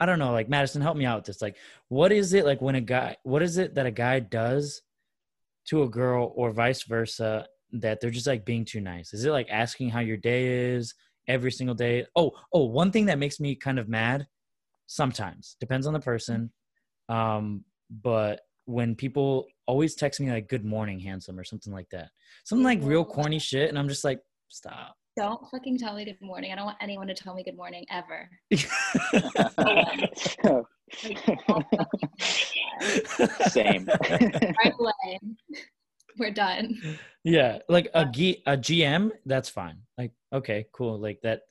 [0.00, 1.40] I don't know, like Madison, help me out with this.
[1.40, 1.56] Like,
[1.88, 4.82] what is it like when a guy, what is it that a guy does
[5.66, 9.14] to a girl or vice versa that they're just like being too nice?
[9.14, 10.94] Is it like asking how your day is
[11.28, 12.06] every single day?
[12.16, 14.26] Oh, oh, one thing that makes me kind of mad
[14.86, 16.52] sometimes depends on the person.
[17.08, 22.08] Um, but when people always text me like good morning, handsome, or something like that,
[22.44, 24.96] something like real corny shit, and I'm just like, stop.
[25.16, 26.52] Don't fucking tell me good morning.
[26.52, 28.28] I don't want anyone to tell me good morning ever.
[33.48, 33.86] Same.
[33.86, 35.20] Right away.
[36.18, 36.98] We're done.
[37.22, 39.78] yeah, like a G, a GM, that's fine.
[39.98, 40.98] Like, okay, cool.
[40.98, 41.42] Like that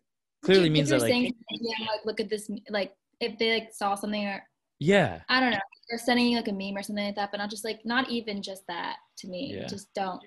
[0.43, 3.54] clearly If means you're that like saying, yeah, like look at this, like if they
[3.54, 4.43] like saw something or
[4.84, 5.60] yeah, I don't know,
[5.91, 8.10] or sending you like a meme or something like that, but not just like not
[8.10, 9.56] even just that to me.
[9.56, 9.67] Yeah.
[9.67, 10.22] Just don't.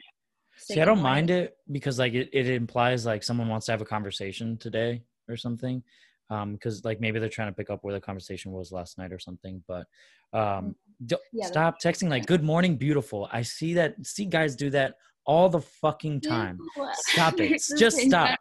[0.58, 3.82] See, I don't mind it because like it, it implies like someone wants to have
[3.82, 5.82] a conversation today or something.
[6.30, 9.12] Um, because like maybe they're trying to pick up where the conversation was last night
[9.12, 9.62] or something.
[9.68, 9.86] But
[10.32, 13.94] um, don't Yeah, stop texting like "Good morning, beautiful." I see that.
[14.04, 14.94] See guys do that
[15.26, 16.58] all the fucking time.
[16.92, 17.60] Stop it.
[17.76, 18.38] Just stop.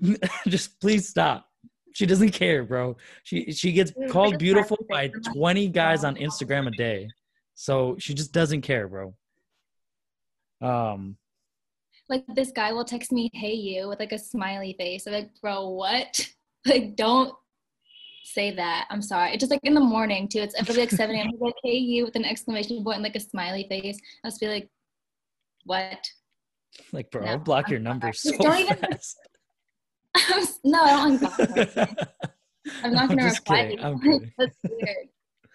[0.48, 1.46] Just please stop.
[1.94, 2.96] She doesn't care, bro.
[3.22, 5.12] She she gets called beautiful by it.
[5.14, 6.16] I'm not- 20 guys on.
[6.16, 7.08] Instagram a day.
[7.54, 9.14] So she just doesn't care, bro.
[10.60, 11.16] Um
[12.10, 15.30] like this guy will text me hey you with like a smiley face i'm like
[15.40, 16.28] bro what
[16.66, 17.32] like don't
[18.24, 20.90] say that i'm sorry it's just like in the morning too it's it'll be like
[20.90, 23.98] 7 a.m he's like hey you with an exclamation point and like a smiley face
[24.22, 24.68] i'll just be like
[25.64, 26.06] what
[26.92, 28.36] like bro, No, I'll block I'm your number so.
[28.36, 28.98] Don't even-
[30.28, 30.60] fast.
[30.64, 32.06] no i don't unblock
[32.82, 33.82] i'm not I'm reply to.
[33.84, 34.00] I'm
[34.38, 35.08] that's weird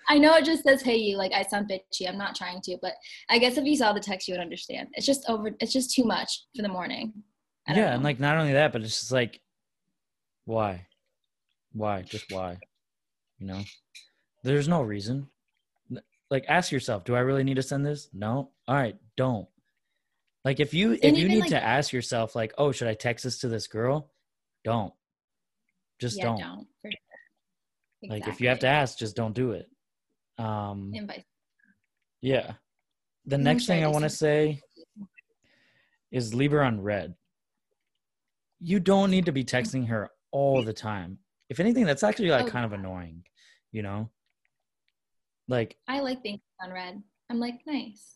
[0.10, 2.78] i know it just says hey you like i sound bitchy i'm not trying to
[2.82, 2.94] but
[3.30, 5.94] i guess if you saw the text you would understand it's just over it's just
[5.94, 7.14] too much for the morning
[7.68, 8.08] yeah, and know.
[8.08, 9.42] like not only that, but it's just like
[10.46, 10.88] why?
[11.74, 12.02] Why?
[12.02, 12.58] Just why?
[13.38, 13.62] You know?
[14.44, 15.28] There's no reason.
[16.32, 18.10] Like ask yourself, do I really need to send this?
[18.12, 18.50] No.
[18.68, 19.48] All right, don't.
[20.44, 22.96] Like if you if And you need like- to ask yourself like, "Oh, should I
[22.96, 24.10] text this to this girl?"
[24.64, 24.94] Don't.
[26.00, 26.40] Just yeah, don't.
[26.40, 26.68] don't.
[26.82, 26.92] sure.
[28.10, 29.68] Like if you have to ask, just don't do it.
[30.38, 31.24] Um And vice-
[32.22, 32.54] yeah.
[33.26, 34.62] The I'm next sure thing I want to say
[36.12, 37.16] is leave her on read.
[38.60, 41.20] You don't need to be texting her all the time.
[41.50, 43.24] If anything, that's actually like Oh, kind of annoying,
[43.72, 44.10] you know?
[45.48, 47.02] Like, I like being on read.
[47.30, 48.14] I'm like, nice.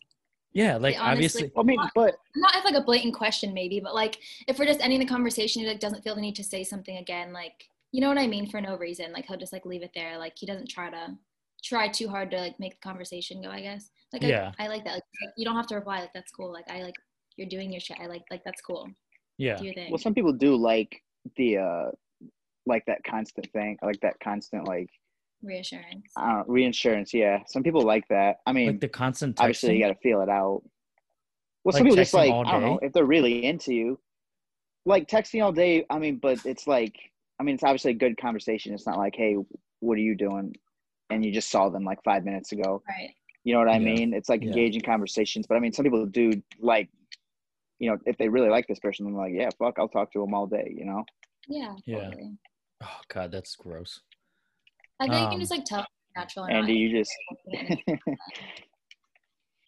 [0.54, 1.52] Yeah, like honestly- obviously.
[1.58, 4.82] I mean, but not if like a blatant question maybe but like if we're just
[4.82, 8.02] ending the conversation he like doesn't feel the need to say something again like you
[8.02, 10.34] know what i mean for no reason like he'll just like leave it there like
[10.36, 11.16] he doesn't try to
[11.64, 14.52] try too hard to like make the conversation go i guess like Yeah.
[14.60, 15.04] I, I like that like,
[15.38, 16.96] you don't have to reply like that's cool like i like
[17.38, 18.90] you're doing your shit i like like that's cool
[19.38, 19.58] Yeah.
[19.58, 21.02] do your thing well, some people do like
[21.38, 21.92] the uh,
[22.66, 24.90] like that constant thing, like that constant like
[25.44, 27.14] reassurance I reinsurance.
[27.14, 28.38] Yeah, some people like that.
[28.46, 30.62] I mean, Like the constant obviously you got to feel it out.
[31.64, 34.00] Well, Like some people just like I don't know if they're really into you,
[34.86, 35.86] like texting all day.
[35.90, 36.96] I mean, but it's like
[37.40, 38.74] I mean, it's obviously a good conversation.
[38.74, 39.38] It's not like, hey,
[39.80, 40.54] what are you doing?
[41.10, 42.82] And you just saw them like five minutes ago.
[42.88, 43.10] right
[43.44, 43.94] You know what I Yeah.
[43.94, 44.14] mean?
[44.14, 44.50] It's like Yeah.
[44.50, 45.46] engaging conversations.
[45.48, 46.90] But I mean, some people do like,
[47.80, 50.20] you know, if they really like this person, they're like, yeah, fuck, I'll talk to
[50.20, 50.74] them all day.
[50.76, 51.04] You know?
[51.48, 52.10] yeah Yeah.
[52.10, 52.38] totally.
[52.84, 54.02] Oh god, that's gross.
[55.04, 55.86] I think you Um, can just like tell if
[56.16, 56.80] natural Andy, not.
[56.80, 57.12] you just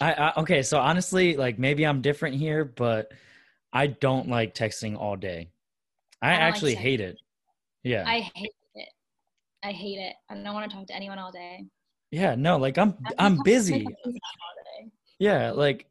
[0.02, 3.12] I, I okay, so honestly, like maybe I'm different here, but
[3.72, 5.50] I don't like texting all day.
[6.22, 7.18] I, I don't like actually hate it.
[7.84, 8.04] Yeah.
[8.08, 8.90] i hate it
[9.64, 11.66] i hate it i don't want to talk to anyone all day
[12.12, 13.84] yeah, no, like I'm I don't I'm talk to my busy.
[13.84, 14.92] friends all day.
[15.20, 15.86] Yeah, like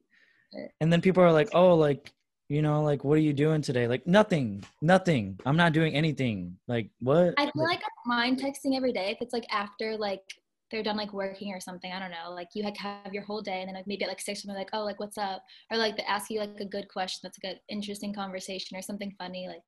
[0.81, 2.13] and then people are like, "Oh, like,
[2.49, 4.65] you know, like what are you doing today?" Like nothing.
[4.83, 5.39] Nothing.
[5.47, 6.57] I'm not doing anything.
[6.69, 7.35] Like what?
[7.39, 10.23] I feel like I don't mind texting every day if it's like after like
[10.71, 11.93] they're done like working or something.
[11.93, 12.33] I don't know.
[12.33, 14.57] Like you like have your whole day and then like maybe at like six they're
[14.57, 15.43] like, oh like what's up?
[15.71, 18.83] Or like they ask you like a good question that's like an interesting conversation or
[18.83, 19.63] something funny, like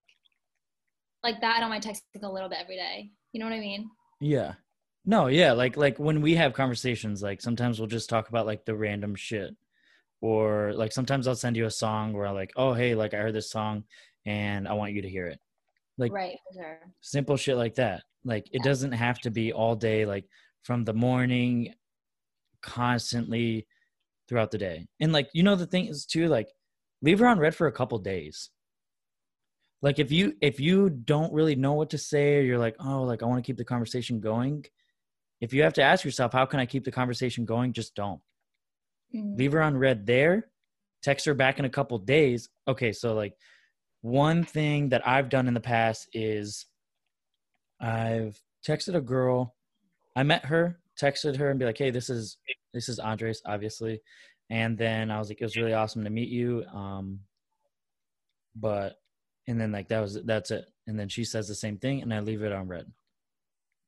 [1.22, 3.10] like that I don't mind texting a little bit every day.
[3.32, 3.88] You know what I mean?
[4.20, 4.54] Yeah.
[5.04, 8.64] No, yeah, like like when we have conversations, like sometimes we'll just talk about like
[8.64, 9.54] the random shit.
[10.20, 13.18] Or like sometimes I'll send you a song where I'm like, oh hey, like I
[13.18, 13.84] heard this song
[14.24, 15.38] and I want you to hear it.
[15.98, 16.80] Like right, sure.
[17.00, 18.02] simple shit like that.
[18.24, 18.62] Like it Yeah.
[18.64, 20.24] doesn't have to be all day, like
[20.62, 21.74] from the morning
[22.62, 23.66] constantly
[24.28, 24.86] throughout the day.
[25.00, 26.48] And like you know the thing is too, like
[27.02, 28.50] leave her on read for a couple days.
[29.82, 33.02] Like if you if you don't really know what to say or you're like, oh,
[33.02, 34.64] like I want to keep the conversation going,
[35.40, 37.72] if you have to ask yourself, how can I keep the conversation going?
[37.72, 38.20] Just don't.
[39.16, 39.38] Mhm.
[39.38, 40.50] Leave her on read there.
[41.02, 42.48] Text her back in a couple days.
[42.68, 43.34] Okay, so like
[44.02, 46.66] one thing that I've done in the past is
[47.80, 49.54] I've texted a girl.
[50.16, 52.38] I met her, texted her, and be like, "Hey, this is
[52.72, 54.00] this is Andres, obviously."
[54.50, 57.20] And then I was like, "It was really awesome to meet you." Um,
[58.54, 58.96] but
[59.46, 60.66] and then like that was that's it.
[60.86, 62.86] And then she says the same thing, and I leave it on read.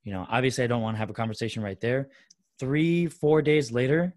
[0.03, 2.09] You know, obviously, I don't want to have a conversation right there.
[2.59, 4.15] Three, four days later,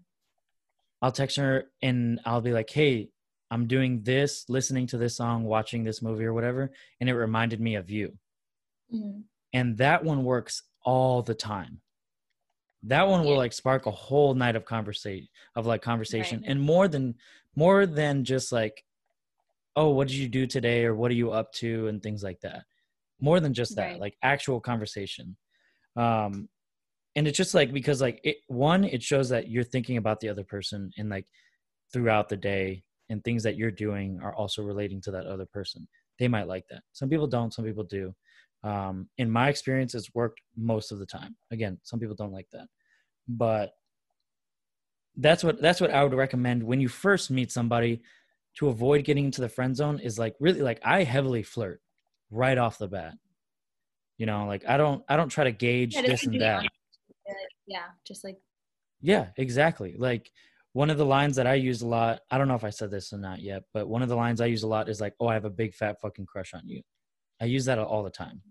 [1.03, 3.11] I'll text her and I'll be like, "Hey,
[3.51, 7.61] I'm doing this, listening to this song, watching this movie or whatever, and it reminded
[7.61, 8.19] me of you."
[8.89, 9.27] Mhm.
[9.53, 11.81] and that one works all the time
[12.83, 16.49] that one will like spark a whole night of conversation of like conversation Right.
[16.49, 17.15] and more than
[17.55, 18.83] more than just like
[19.75, 22.39] oh what did you do today or what are you up to and things like
[22.41, 22.65] that
[23.21, 23.99] more than just that Right.
[23.99, 25.37] like actual conversation
[25.97, 26.49] um
[27.15, 30.29] and it's just like because like it one it shows that you're thinking about the
[30.29, 31.25] other person and like
[31.91, 35.87] throughout the day and things that you're doing are also relating to that other person.
[36.17, 36.81] They might like that.
[36.93, 38.13] Some people don't some people do.
[38.63, 41.35] Um, in my experience it's worked most of the time.
[41.51, 42.67] Again some people don't like that.
[43.27, 43.73] But
[45.17, 48.01] that's what that's what i would recommend when you first meet somebody
[48.55, 51.81] to avoid getting into the friend zone is like really like i heavily flirt
[52.31, 53.13] right off the bat.
[54.17, 56.65] You know like i don't i don't try to gauge Yeah, this and that.
[57.67, 58.37] Yeah, just like
[59.01, 59.95] yeah, exactly.
[59.97, 60.31] Like
[60.71, 62.89] one of the lines that I use a lot, I don't know if I said
[62.89, 65.13] this or not yet, but one of the lines I use a lot is like,
[65.19, 66.81] "Oh, I have a big fat fucking crush on you."
[67.41, 68.41] I use that all the time.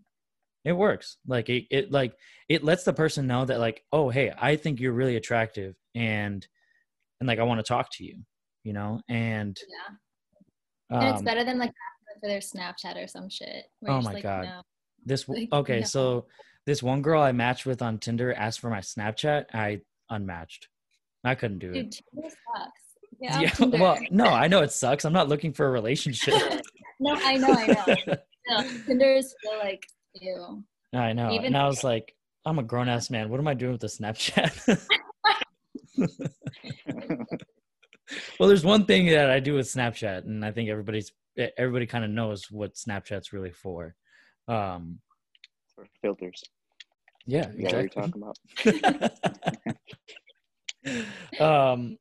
[0.65, 1.17] It works.
[1.27, 2.15] Like it, it like
[2.49, 6.47] it lets the person know that like, "Oh, hey, I think you're really attractive and
[7.21, 8.19] and like I want to talk to you."
[8.65, 9.01] You know?
[9.09, 10.99] And yeah.
[11.01, 11.73] And it's um, better than like
[12.21, 13.65] for their Snapchat or some shit.
[13.87, 14.45] Oh my like, God.
[14.45, 14.63] no.
[15.05, 15.85] this like, okay, no.
[15.87, 16.27] so
[16.67, 19.47] this one girl I matched with on Tinder asked for my Snapchat.
[19.53, 20.69] I unmatched.
[21.25, 21.73] I couldn't do it.
[21.73, 22.81] Dude, Tinder sucks.
[23.21, 25.05] Yeah, Yeah, well, no, I know it sucks.
[25.05, 26.35] I'm not looking for a relationship.
[27.01, 28.15] no, I know, I know.
[28.49, 30.65] No, Tinder is still like ew.
[30.93, 31.31] I know.
[31.31, 32.13] Even- and I was like,
[32.45, 33.29] I'm a grown ass man.
[33.29, 34.81] What am I doing with the Snapchat?
[38.39, 41.13] well, there's one thing that I do with Snapchat, and I think everybody's
[41.57, 43.95] everybody kind of knows what Snapchat's really for.
[44.49, 44.99] Um,
[45.83, 46.43] For filters.
[47.27, 48.39] yeah, Yeah, you're talking about.
[51.41, 51.97] um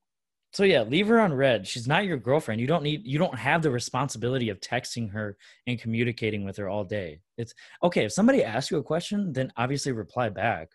[0.54, 3.38] so yeah leave her on read she's not your girlfriend you don't need you don't
[3.38, 8.12] have the responsibility of texting her and communicating with her all day it's okay if
[8.12, 10.70] somebody asks you a question then obviously reply back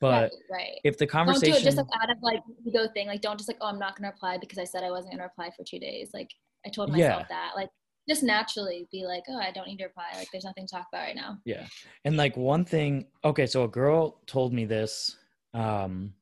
[0.00, 0.80] But right, right.
[0.84, 3.06] if the Don't do conversation, it just like out of like ego thing.
[3.06, 5.24] Like don't just like, oh, I'm not gonna reply because I said I wasn't gonna
[5.24, 6.10] reply for two days.
[6.14, 6.30] Like
[6.64, 7.36] I told myself Yeah.
[7.36, 7.50] that.
[7.54, 7.68] Like
[8.10, 10.06] just naturally be like, oh, I don't need to reply.
[10.16, 11.38] Like there's nothing to talk about right now.
[11.44, 11.66] Yeah.
[12.04, 15.16] And like one thing, okay, so a girl told me this.
[15.54, 16.14] Um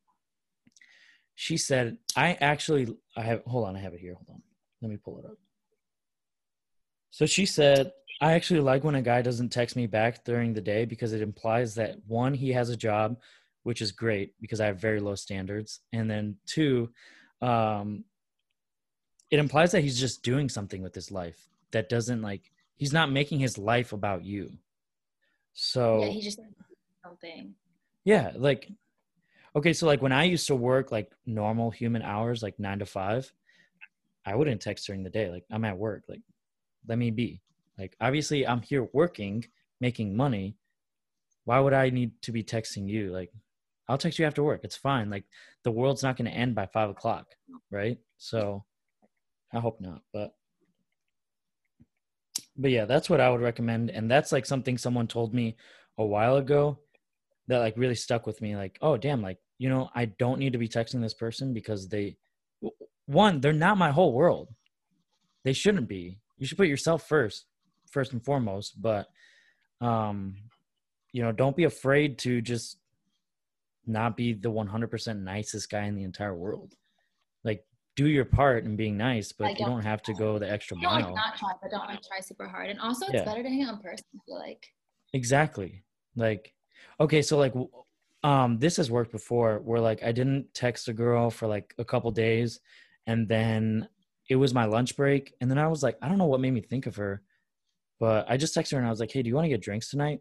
[1.34, 4.14] she said, I actually I have hold on, I have it here.
[4.14, 4.42] Hold on.
[4.82, 5.38] Let me pull it up.
[7.10, 10.60] So she said, I actually like when a guy doesn't text me back during the
[10.60, 13.16] day because it implies that one, he has a job,
[13.62, 15.80] which is great because I have very low standards.
[15.94, 16.90] And then two,
[17.40, 18.04] um
[19.30, 23.10] it implies that he's just doing something with his life that doesn't like he's not
[23.10, 24.50] making his life about you.
[25.54, 26.40] So Yeah, he just
[27.04, 27.54] something.
[28.04, 28.68] yeah, like
[29.56, 32.86] okay, so like when I used to work like normal human hours, like nine to
[32.86, 33.32] five,
[34.24, 35.30] I wouldn't text during the day.
[35.30, 36.04] Like I'm at work.
[36.08, 36.22] Like
[36.86, 37.40] let me be.
[37.78, 39.44] Like obviously I'm here working,
[39.80, 40.56] making money.
[41.44, 43.10] Why would I need to be texting you?
[43.10, 43.30] Like
[43.88, 44.60] I'll text you after work.
[44.64, 45.08] It's fine.
[45.10, 45.24] Like
[45.64, 47.26] the world's not gonna end by five o'clock,
[47.70, 47.98] right?
[48.18, 48.64] So
[49.52, 50.34] I hope not, but
[52.58, 53.90] but yeah, that's what I would recommend.
[53.90, 55.56] And that's like something someone told me
[55.96, 56.80] a while ago
[57.46, 58.56] that like really stuck with me.
[58.56, 61.88] Like, oh damn, like, you know, I don't need to be texting this person because
[61.88, 62.16] they
[63.06, 64.48] one, they're not my whole world.
[65.44, 66.18] They shouldn't be.
[66.36, 67.46] You should put yourself first,
[67.90, 68.80] first and foremost.
[68.82, 69.06] But
[69.80, 70.34] um,
[71.12, 72.78] you know, don't be afraid to just
[73.86, 76.74] not be the 100% nicest guy in the entire world.
[77.98, 80.76] Do your part in being nice, but you don't- don't have to go the extra
[80.76, 81.16] Don't like mile.
[81.16, 82.68] not try, but don't like try super hard.
[82.70, 83.24] And also, it's Yeah.
[83.24, 84.06] better to hang out in person.
[84.14, 84.72] I feel like.
[85.12, 85.82] Exactly.
[86.14, 86.54] Like,
[87.00, 87.54] okay, so like,
[88.22, 91.84] um, this has worked before where like I didn't text a girl for like a
[91.84, 92.60] couple days
[93.08, 93.88] and then
[94.28, 95.34] it was my lunch break.
[95.40, 97.22] And then I was like, I don't know what made me think of her,
[97.98, 99.60] but I just texted her and I was like, hey, do you want to get
[99.60, 100.20] drinks tonight?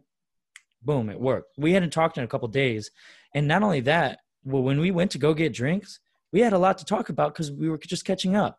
[0.82, 1.52] Boom, it worked.
[1.58, 2.90] We hadn't talked in a couple days.
[3.34, 6.00] And not only that, well, when we went to go get drinks,
[6.32, 8.58] we had a lot to talk about because we were just catching up.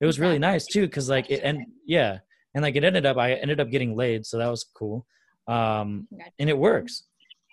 [0.00, 2.18] It was really nice too, because like it and yeah,
[2.54, 5.06] and like it ended up I ended up getting laid, so that was cool.
[5.46, 7.04] Um, and it works.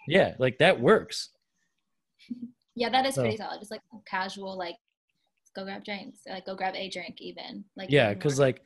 [0.08, 1.30] Yeah, like that works.
[2.74, 3.60] Yeah, that is So- pretty solid.
[3.60, 4.78] Just like casual, like
[5.56, 7.66] go grab drinks, like go grab a drink, even.
[7.76, 8.62] Like Yeah, because like,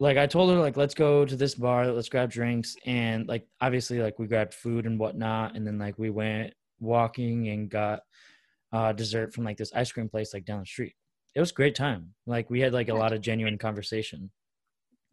[0.00, 3.46] like I told her like let's go to this bar, let's grab drinks, and like
[3.60, 8.00] obviously like we grabbed food and whatnot, and then like we went walking and got
[8.72, 10.94] uh dessert from like this ice cream place like down the street.
[11.34, 12.14] It was a great time.
[12.26, 14.30] Like we had like a lot of genuine conversation.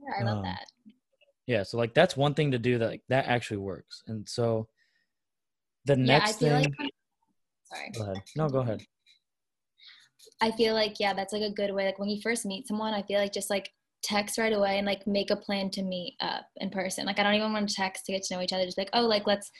[0.02, 0.66] yeah, I love um, that.
[1.48, 4.04] Yeah, so like that's one thing to do that like that actually works.
[4.08, 4.68] And so
[5.86, 6.76] the Yeah, next thing.
[6.80, 6.92] like.
[7.64, 7.92] Sorry.
[7.96, 8.24] go ahead.
[8.36, 8.82] No, go ahead.
[10.42, 11.86] I feel like yeah, that's like a good way.
[11.86, 13.70] Like when you first meet someone, I feel like just like
[14.02, 17.06] text right away and like make a plan to meet up in person.
[17.06, 18.66] Like I don't even want to text to get to know each other.
[18.66, 19.52] Just like oh, like let's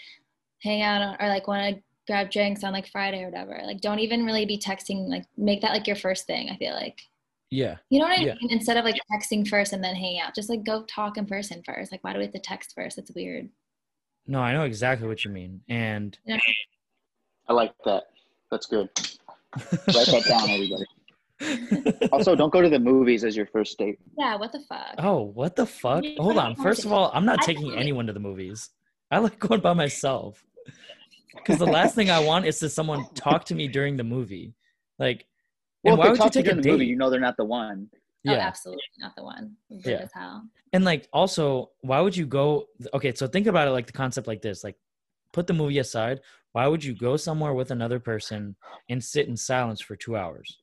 [0.62, 3.62] hang out or like want to grab drinks on like Friday or whatever.
[3.64, 5.08] Like don't even really be texting.
[5.08, 6.50] Like make that like your first thing.
[6.50, 7.00] I feel like
[7.52, 7.78] Yeah.
[7.90, 8.34] you know what I Yeah.
[8.42, 8.52] mean.
[8.52, 11.62] Instead of like texting first and then hang out, just like go talk in person
[11.64, 11.92] first.
[11.92, 12.98] Like why do we have to text first?
[12.98, 13.48] It's weird.
[14.26, 15.62] No, I know exactly what you mean.
[15.70, 16.18] And
[17.48, 18.04] I like that.
[18.52, 18.90] That's good.
[19.56, 20.86] Write that down, everybody.
[22.12, 23.98] Also, don't go to the movies as your first date.
[24.18, 24.96] Yeah, what the fuck?
[24.98, 26.04] Oh, what the fuck?
[26.18, 26.54] Hold on.
[26.58, 28.70] First of all, I'm not taking anyone to the movies.
[29.10, 30.44] I like going by myself.
[31.36, 34.54] Because the last thing I want is to someone talk to me during the movie.
[34.98, 35.26] Like,
[35.84, 36.90] Well, and why they would you talk to take a in the movie, date?
[36.90, 37.90] you know they're not the one.
[37.94, 38.48] Oh, Yeah.
[38.48, 39.56] absolutely not the one.
[39.70, 40.04] Rude Yeah.
[40.04, 40.48] as hell.
[40.74, 42.68] And like, also, why would you go?
[42.94, 44.76] Okay, so think about it like the concept like this like,
[45.34, 46.22] put the movie aside.
[46.52, 48.56] Why would you go somewhere with another person
[48.90, 50.60] and sit in silence for two hours?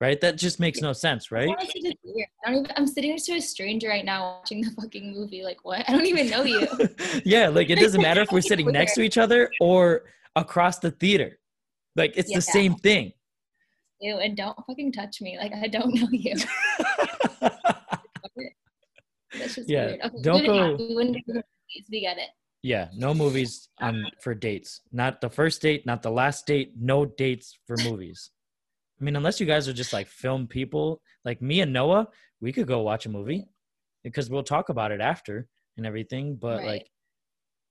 [0.00, 0.20] Right?
[0.20, 1.48] That just makes no sense, right?
[1.48, 2.28] Honestly, just weird.
[2.44, 2.72] I don't even.
[2.76, 5.42] I'm sitting next to a stranger right now watching the fucking movie.
[5.42, 5.88] Like what?
[5.88, 6.68] I don't even know you.
[7.24, 10.02] yeah, like it doesn't matter if we're sitting next to each other or
[10.36, 11.38] across the theater.
[11.96, 12.36] Like it's Yeah.
[12.38, 13.12] the same thing.
[14.02, 15.38] Ew, and don't fucking touch me.
[15.38, 16.34] Like I don't know you.
[19.38, 20.00] That's just Yeah, weird.
[20.02, 21.86] Okay, don't go- We wouldn't do movies.
[21.90, 22.28] We get it.
[22.62, 24.80] yeah, no movies on um, for dates.
[24.92, 28.30] Not the first date, not the last date, no dates for movies.
[29.00, 32.08] I mean, unless you guys are just like film people, like me and Noah,
[32.40, 33.46] we could go watch a movie
[34.02, 36.66] because we'll talk about it after and everything, but Right.
[36.66, 36.90] like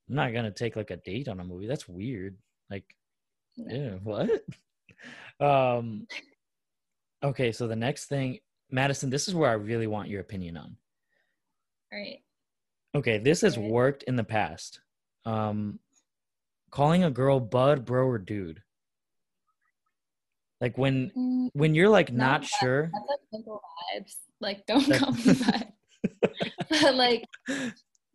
[0.08, 1.66] I'm not going to take like a date on a movie.
[1.66, 2.36] That's weird.
[2.70, 2.84] Like.
[3.56, 4.30] Yeah, what?
[5.38, 6.06] Um
[7.22, 8.38] okay, so the next thing,
[8.70, 10.76] Madison, this is where I really want your opinion on.
[11.92, 12.18] All right.
[12.94, 14.80] Okay, this has worked in the past.
[15.26, 15.78] Um
[16.70, 18.62] calling a girl bud, bro, or dude.
[20.60, 22.90] Like when Mm, when you're like Not sure.
[22.92, 23.62] That's like simple
[23.94, 24.16] vibes.
[24.40, 25.34] Like don't call me
[26.70, 27.24] but like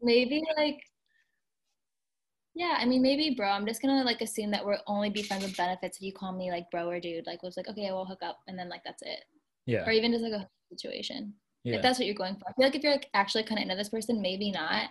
[0.01, 0.79] maybe like
[2.53, 3.49] Yeah, I mean, maybe bro.
[3.49, 6.31] I'm just gonna like assume that we'll only be friends with benefits if you call
[6.31, 7.25] me like bro or dude.
[7.25, 9.23] Like, was like, okay, we'll hook up, and then like that's it.
[9.65, 9.85] Yeah.
[9.85, 11.33] Or even just like a situation.
[11.63, 11.75] Yeah.
[11.75, 12.49] If that's what you're going for.
[12.49, 14.89] I feel like if you're like actually kind of into this person, maybe not,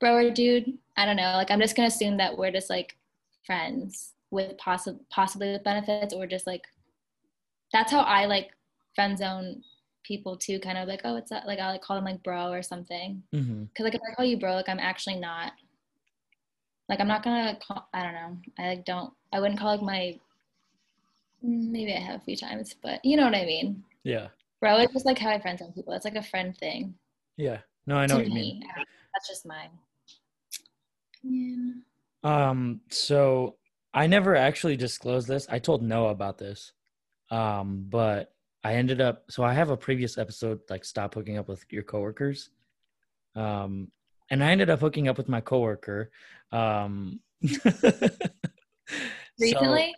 [0.00, 0.78] bro or dude.
[0.96, 1.32] I don't know.
[1.34, 2.96] Like, I'm just gonna assume that we're just like
[3.44, 6.64] friends with possible possibly with benefits, or just like
[7.72, 8.50] that's how I like
[8.94, 9.62] friend zone
[10.04, 10.58] people too.
[10.60, 13.22] Kind of like, oh, it's like I like call them like bro or something.
[13.32, 15.52] hmm Cause like if I call you bro, like I'm actually not.
[16.88, 17.88] Like I'm not gonna call.
[17.92, 18.38] I don't know.
[18.58, 19.12] I like don't.
[19.32, 20.18] I wouldn't call like my.
[21.42, 23.84] Maybe I have a few times, but you know what I mean.
[24.04, 24.28] Yeah.
[24.60, 25.92] Bro is just like how I friend zone people.
[25.92, 26.94] It's like a friend thing.
[27.36, 27.58] Yeah.
[27.86, 28.62] No, I know what you mean.
[29.12, 29.70] That's just mine.
[31.22, 31.72] Yeah.
[32.24, 33.56] Um, so
[33.92, 35.46] I never actually disclosed this.
[35.48, 36.72] I told Noah about this.
[37.30, 38.32] Um, but
[38.64, 41.82] I ended up so I have a previous episode like stop hooking up with your
[41.82, 42.50] coworkers.
[43.34, 43.90] Um,
[44.30, 46.10] and I ended up hooking up with my coworker.
[46.52, 47.60] Um so-
[49.38, 49.94] Recently,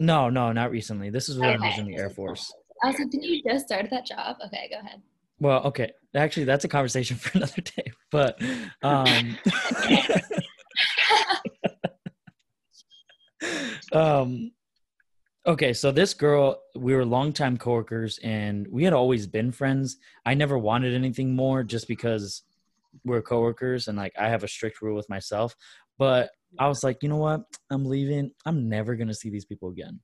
[0.00, 1.10] no, no, not recently.
[1.10, 2.52] This is when I was in the Air Force.
[2.82, 5.00] I was like, "Did you just start that job?" Okay, go ahead.
[5.38, 5.92] Well, okay.
[6.14, 7.92] Actually, that's a conversation for another day.
[8.10, 8.40] But
[8.82, 9.38] um
[13.92, 14.52] um
[15.46, 19.96] okay, so this girl, we were longtime coworkers and we had always been friends.
[20.24, 22.42] I never wanted anything more just because
[23.04, 25.54] we're coworkers and like I have a strict rule with myself.
[25.98, 27.42] But I was like, you know what?
[27.70, 28.32] I'm leaving.
[28.44, 30.00] I'm never gonna see these people again.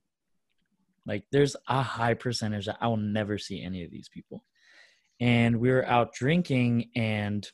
[1.05, 4.45] Like there's a high percentage that I will never see any of these people.
[5.19, 7.49] And we were out drinking and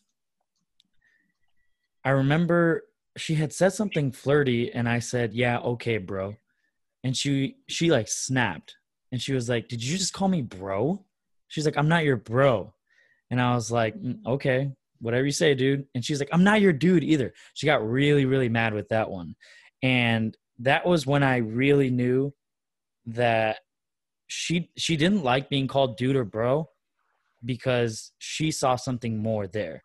[2.05, 2.83] I remember
[3.17, 6.35] she had said something flirty and I said, "Yeah, okay, bro."
[7.03, 8.75] And she she like snapped
[9.11, 11.05] and she was like, "Did you just call me bro?"
[11.47, 12.73] She's like, "I'm not your bro."
[13.31, 16.61] And I was like, "Mm, "Okay, whatever you say, dude." And she's like, "I'm not
[16.61, 19.35] your dude either." She got really really mad with that one.
[19.81, 22.33] And that was when I really knew
[23.07, 23.59] that
[24.27, 26.69] she she didn't like being called dude or bro
[27.45, 29.83] because she saw something more there.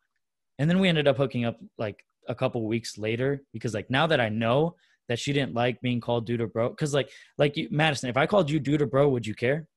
[0.59, 4.07] And then we ended up hooking up like a couple weeks later because like now
[4.07, 4.77] that I know
[5.09, 8.17] that she didn't like being called dude or bro cuz like like you Madison if
[8.17, 9.69] I called you dude or bro would you care?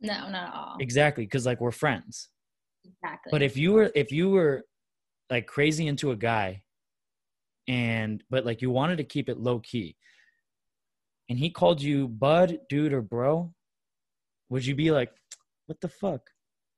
[0.00, 0.76] No, not at all.
[0.80, 2.28] Exactly cuz like we're friends.
[2.84, 3.30] Exactly.
[3.30, 4.64] But if you were if you were
[5.30, 6.62] like crazy into a guy
[7.68, 9.96] and but like you wanted to keep it low key
[11.28, 13.54] and he called you bud, dude or bro,
[14.50, 15.12] would you be like
[15.66, 16.20] what the fuck?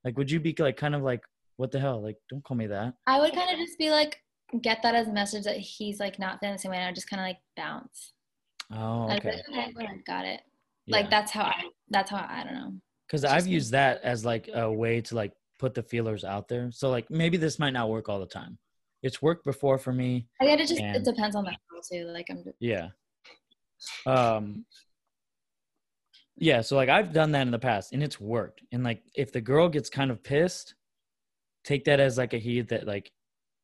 [0.03, 1.21] Like would you be like kind of like
[1.57, 2.01] what the hell?
[2.01, 2.93] Like don't call me that.
[3.07, 4.21] I would kind of just be like,
[4.61, 6.91] get that as a message that he's like not feeling the same way, and I
[6.93, 8.13] just kind of like bounce.
[8.73, 9.41] Oh, okay.
[9.51, 10.41] like, okay, got it.
[10.85, 10.97] Yeah.
[10.97, 11.63] Like that's how I.
[11.89, 12.73] That's how I, I don't know.
[13.07, 13.53] because It's I've just me.
[13.53, 16.71] used that as like a way to like put the feelers out there.
[16.71, 18.57] So like maybe this might not work all the time.
[19.03, 20.27] It's worked before for me.
[20.41, 20.67] I get it.
[20.67, 22.05] Just And- it depends on the girl too.
[22.11, 22.37] Like I'm.
[22.43, 22.89] Just, Yeah.
[24.05, 24.65] Um.
[26.37, 28.61] Yeah, so like I've done that in the past and it's worked.
[28.71, 30.75] And like if the girl gets kind of pissed,
[31.63, 33.11] take that as like a heat that like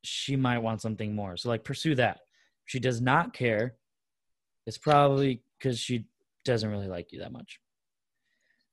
[0.04, 1.36] she might want something more.
[1.36, 2.16] So like pursue that.
[2.16, 3.76] If she does not care,
[4.66, 6.06] it's probably because she
[6.44, 7.60] doesn't really like you that much.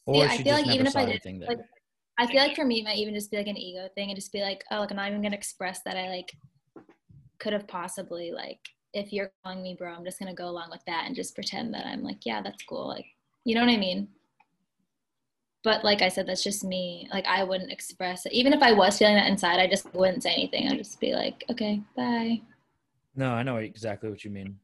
[0.06, 1.50] Or I she feel just like never even if I did- anything there.
[1.50, 1.60] like,
[2.18, 4.18] I feel like for me, it might even just be like an ego thing, and
[4.18, 6.34] just be like, oh, like I'm not even gonna express that I like
[7.40, 8.60] could have possibly like
[8.94, 11.74] if you're calling me bro, I'm just gonna go along with that and just pretend
[11.74, 12.88] that I'm like, yeah, that's cool.
[12.88, 13.06] Like,
[13.46, 14.08] you know what I mean?
[15.64, 17.10] But like I said, that's just me.
[17.12, 18.32] Like I wouldn't express it.
[18.32, 20.70] Even if I was feeling that inside, I just wouldn't say anything.
[20.70, 22.42] I'd just be like, okay, bye.
[23.16, 24.58] No, I know exactly what you mean.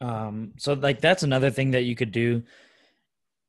[0.00, 2.42] Um, so like that's another thing that you could do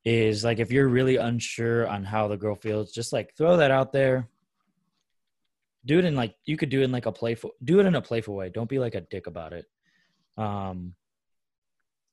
[0.04, 3.72] is like if you're really unsure on how the girl feels, just like throw that
[3.72, 4.28] out there.
[5.86, 7.96] Do it in like you could do it in like a playful do it in
[7.96, 8.50] a playful way.
[8.50, 9.66] Don't be like a dick about it.
[10.38, 10.94] Um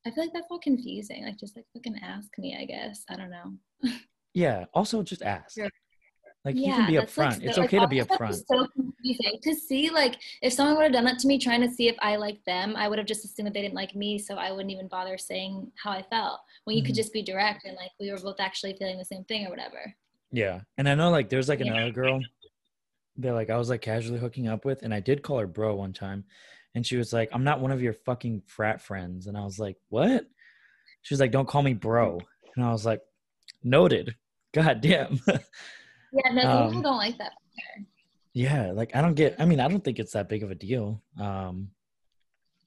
[0.06, 1.26] I feel like that's all confusing.
[1.26, 3.04] Like just like fucking ask me, I guess.
[3.10, 3.52] I don't know.
[4.34, 5.54] yeah, also just ask.
[5.54, 5.68] Sure.
[6.44, 7.42] Like you can be that's, like, upfront.
[7.42, 8.42] it's so- okay like, to be upfront.
[8.46, 11.68] So confusing to see, like, if someone would have done that to me, trying to
[11.70, 14.18] see if I liked them, I would have just assumed that they didn't like me,
[14.18, 16.40] so I wouldn't even bother saying how I felt.
[16.64, 16.98] When you could Mhm.
[16.98, 19.94] just be direct and like we were both actually feeling the same thing or whatever.
[20.30, 20.60] Yeah.
[20.78, 21.72] And I know like there's like Yeah.
[21.72, 22.20] another girl
[23.16, 25.74] that like I was like casually hooking up with and I did call her bro
[25.74, 26.24] one time
[26.74, 29.26] and she was like, I'm not one of your fucking frat friends.
[29.26, 30.24] And I was like, What?
[31.02, 32.20] She was like, Don't call me bro.
[32.56, 33.00] And I was like,
[33.62, 34.14] Noted.
[34.52, 35.20] God damn.
[36.10, 37.32] Yeah, no, Um, people don't like that.
[38.32, 40.54] yeah, like I don't get I mean, I don't think it's that big of a
[40.54, 41.02] deal.
[41.20, 41.68] Um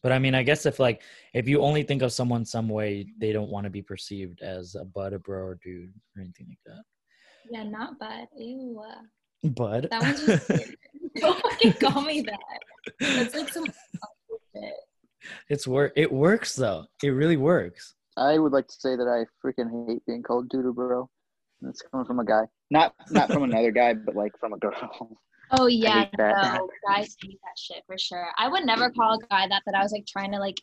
[0.03, 1.01] but I mean, I guess if like
[1.33, 4.75] if you only think of someone some way, they don't want to be perceived as
[4.75, 6.83] a bud, a bro, or dude, or anything like that.
[7.49, 8.27] Yeah, not bad.
[8.37, 8.79] Ew.
[9.43, 9.87] Bud.
[9.89, 10.75] That one's just weird.
[11.15, 12.39] Don't fucking call me that.
[12.99, 13.65] That's like some.
[15.49, 15.93] It's work.
[15.95, 16.85] It works though.
[17.03, 17.95] It really works.
[18.17, 21.09] I would like to say that I freaking hate being called doodoo bro.
[21.61, 25.17] That's coming from a guy, not not from another guy, but like from a girl.
[25.51, 28.27] Oh yeah, hate no, guys hate that shit for sure.
[28.37, 30.59] I would never call a guy that that I was like trying to like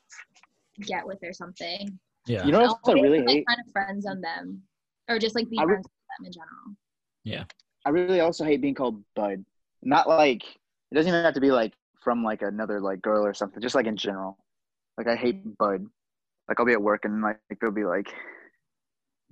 [0.83, 1.99] get with or something.
[2.27, 2.45] Yeah.
[2.45, 3.45] You know what I I'll really like, hate?
[3.47, 4.63] Trying to friend zone them,
[5.09, 6.77] or just like be I re- friends with them in general.
[7.25, 7.45] Yeah,
[7.85, 9.45] I really also hate being called bud.
[9.83, 13.35] Not like it doesn't even have to be like from like another like girl or
[13.35, 13.63] something.
[13.63, 14.37] Just like in general.
[14.97, 15.53] Like I hate mm-hmm.
[15.59, 15.87] bud.
[16.49, 18.13] Like I'll be at work and like there'll be like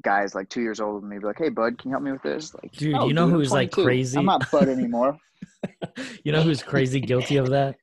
[0.02, 2.12] guys like two years old and they'll be like, "Hey bud, can you help me
[2.12, 4.18] with this?" Like, Dude, "No, you know I'm who's, like, crazy?
[4.18, 5.18] I'm not bud anymore.
[6.24, 7.76] you know who's crazy guilty of that?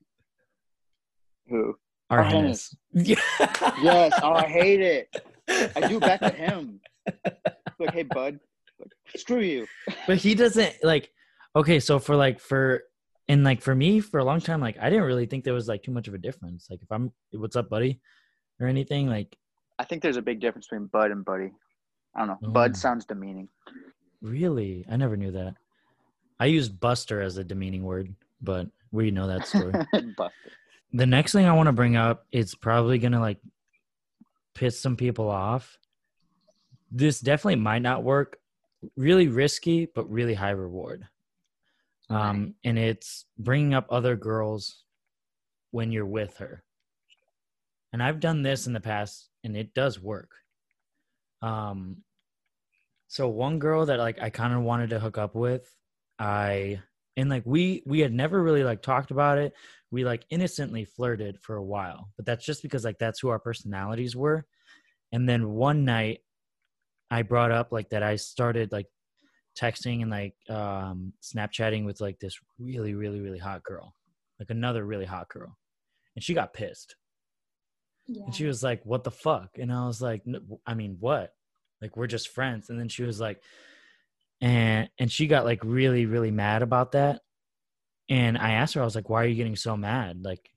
[1.48, 1.74] Who?
[2.10, 2.74] Our Hennis.
[2.92, 3.16] Yeah.
[3.82, 4.12] Yes.
[4.22, 5.22] Oh, I hate it.
[5.48, 6.80] I do back to him.
[7.78, 8.38] Like, hey bud,
[8.78, 9.66] like, screw you.
[10.06, 11.10] but he doesn't like
[11.56, 12.82] okay so for like for
[13.28, 15.68] and like for me for a long time like i didn't really think there was
[15.68, 18.00] like too much of a difference like if i'm what's up buddy
[18.60, 19.36] or anything like
[19.78, 21.50] I think there's a big difference between bud and buddy.
[22.14, 22.38] I don't know.
[22.44, 22.50] Oh.
[22.50, 23.48] Bud sounds demeaning.
[24.22, 25.54] really i never knew that
[26.40, 29.72] i use buster as a demeaning word but we know that story
[30.16, 30.50] Buster.
[30.92, 33.38] the next thing i want to bring up is probably gonna like
[34.54, 35.76] piss some people off
[36.90, 38.38] this definitely might not work
[38.96, 41.06] really risky but really high reward
[42.08, 44.84] um and it's bringing up other girls
[45.70, 46.62] when you're with her
[47.94, 50.30] and i've done this in the past and it does work.
[51.40, 51.98] Um
[53.06, 55.64] so one girl that like i kind of wanted to hook up with
[56.18, 56.80] i
[57.16, 59.54] and like we we had never really like talked about it.
[59.92, 63.38] We like innocently flirted for a while but that's just because like that's who our
[63.38, 64.44] personalities were.
[65.12, 66.18] And then one night
[67.12, 68.88] i brought up like that i started like
[69.56, 73.94] texting and like um snapchatting with like this really really really hot girl
[74.40, 75.56] like another really hot girl.
[76.16, 76.96] And she got pissed
[78.06, 78.24] Yeah.
[78.24, 79.58] and she was like what the fuck?
[79.58, 80.22] And i was like
[80.66, 81.34] i mean what?
[81.80, 82.70] Like we're just friends.
[82.70, 83.42] And then she was like
[84.40, 87.20] and and she got like really really mad about that.
[88.08, 90.22] And i asked her i was like why are you getting so mad?
[90.22, 90.50] Like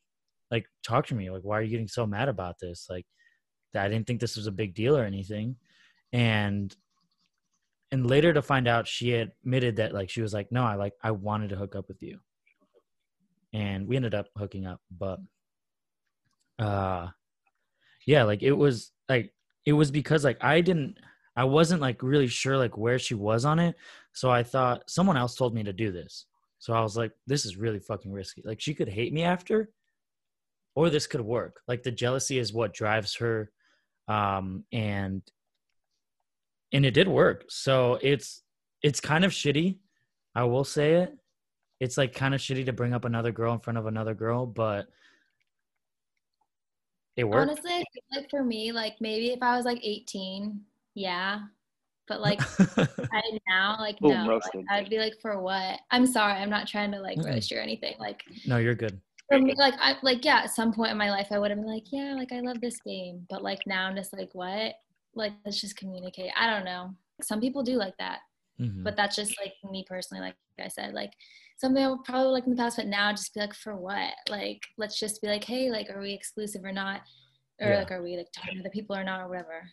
[0.52, 1.30] like talk to me.
[1.30, 2.88] Like why are you getting so mad about this?
[2.90, 3.06] Like
[3.76, 5.56] i didn't think this was a big deal or anything.
[6.12, 6.76] And
[7.92, 10.94] and later to find out she admitted that like she was like no i like
[11.02, 12.20] i wanted to hook up with you.
[13.54, 15.20] And we ended up hooking up but
[16.60, 17.08] uh
[18.08, 19.32] yeah like it was like
[19.68, 20.98] it was because like i didn't
[21.36, 23.76] i wasn't like really sure like where she was on it.
[24.14, 26.26] So i thought someone else told me to do this.
[26.58, 28.42] So i was like this is really fucking risky.
[28.44, 29.70] Like she could hate me after
[30.74, 31.62] or this could work.
[31.68, 33.52] Like the jealousy is what drives her
[34.08, 35.22] um and
[36.72, 37.46] and it did work.
[37.50, 38.42] So it's
[38.82, 39.78] it's kind of shitty
[40.34, 41.18] i will say it.
[41.80, 44.46] It's like kind of shitty to bring up another girl in front of another girl
[44.46, 44.88] but
[47.18, 50.62] it worked Honestly, I feel like for me, like maybe if I was like 18,
[50.94, 51.42] yeah.
[52.08, 52.40] But like
[52.78, 54.66] I now, like Boom, no, like.
[54.70, 55.80] I'd be like, for what?
[55.92, 57.34] I'm sorry, I'm not trying to like Mm-mm.
[57.34, 57.96] roast you or anything.
[58.00, 61.10] Like no you're good for me, like I like yeah, at some point in my
[61.10, 63.26] life I would have been like, yeah, like I love this game.
[63.30, 64.76] But like now I'm just like, what?
[65.16, 66.32] Like let's just communicate.
[66.38, 66.94] I don't know.
[67.22, 68.20] Some people do like that.
[68.60, 68.84] Mhm.
[68.84, 71.12] But that's just like me personally, like I said, like
[71.58, 74.14] something I would probably like in the past, but now just be like, for what?
[74.30, 77.02] Like, let's just be like, hey, like, are we exclusive or not?
[77.62, 77.78] Or Yeah.
[77.80, 79.70] like, are we like talking to other people or not or whatever?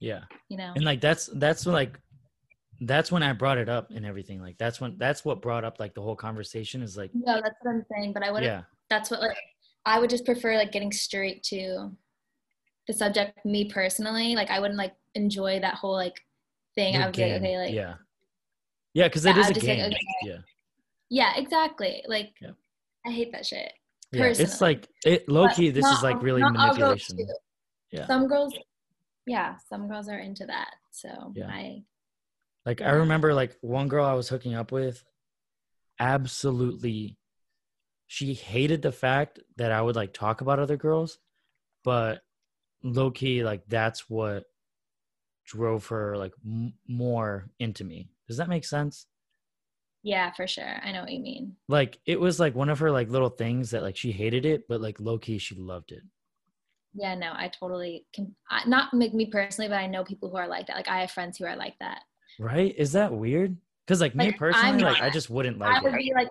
[0.00, 0.72] yeah You know?
[0.74, 1.96] and like that's that's when like
[2.80, 5.78] that's when i brought it up and everything like that's when that's what brought up
[5.78, 8.12] like the whole conversation is like No, that's what I'm saying.
[8.12, 8.42] But I would.
[8.42, 9.36] yeah That's what like
[9.86, 11.90] I would just prefer like getting straight to
[12.88, 13.44] the subject.
[13.46, 16.20] Me personally, like I wouldn't like enjoy that whole like
[16.74, 16.94] thing.
[16.94, 17.94] the I would be like, okay, like yeah
[18.94, 19.98] yeah because it Yeah, is a would just say, game okay.
[20.26, 20.38] yeah
[21.12, 22.02] yeah, exactly.
[22.08, 22.52] Like Yeah.
[23.06, 23.70] I hate that shit.
[24.12, 26.78] yeah it's like it low But key this not is like really not all girls
[27.10, 27.36] manipulation.
[27.90, 28.06] Yeah.
[28.06, 28.54] Some girls,
[29.26, 30.72] yeah, some girls are into that.
[30.90, 31.48] So Yeah.
[31.48, 31.84] I,
[32.64, 35.04] Like I remember like one girl I was hooking up with
[36.00, 37.16] absolutely
[38.06, 41.18] she hated the fact that I would like talk about other girls,
[41.84, 42.22] but
[42.82, 44.44] low key like that's what
[45.46, 48.08] drove her like m- more into me.
[48.28, 49.06] Does that make sense?
[50.02, 50.80] Yeah, for sure.
[50.84, 51.56] I know what you mean.
[51.68, 54.66] Like it was like one of her like little things that like she hated it,
[54.68, 56.02] but like low key she loved it.
[56.94, 58.34] Yeah, no, I totally can.
[58.50, 60.76] I, not make me personally, but I know people who are like that.
[60.76, 62.00] Like I have friends who are like that.
[62.38, 62.74] Right?
[62.76, 63.56] Is that weird?
[63.86, 65.02] Cuz like me personally I'm like not.
[65.02, 65.70] I just wouldn't like.
[65.70, 65.98] I like would it.
[65.98, 66.28] be like,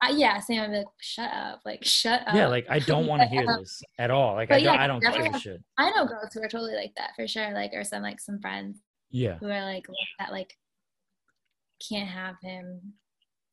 [0.00, 0.60] I, yeah, same.
[0.62, 2.34] I'd be like, shut up, like shut up.
[2.34, 4.34] Yeah, like I don't want to hear this at all.
[4.34, 5.60] Like I But don't yeah, I don't give a shit.
[5.76, 7.52] I know girls who are totally like that for sure.
[7.52, 8.78] Like, or some like some friends
[9.10, 9.38] Yeah.
[9.38, 10.56] who are like like that, like
[11.86, 12.94] can't have him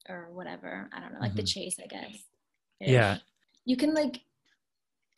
[0.09, 0.89] or whatever.
[0.93, 1.53] I don't know, like the Mhm.
[1.53, 2.15] chase, I guess.
[2.79, 3.17] Yeah.
[3.65, 4.21] You can like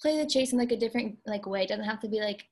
[0.02, 1.64] play the chase in like a different like way.
[1.64, 2.46] It doesn't have to be like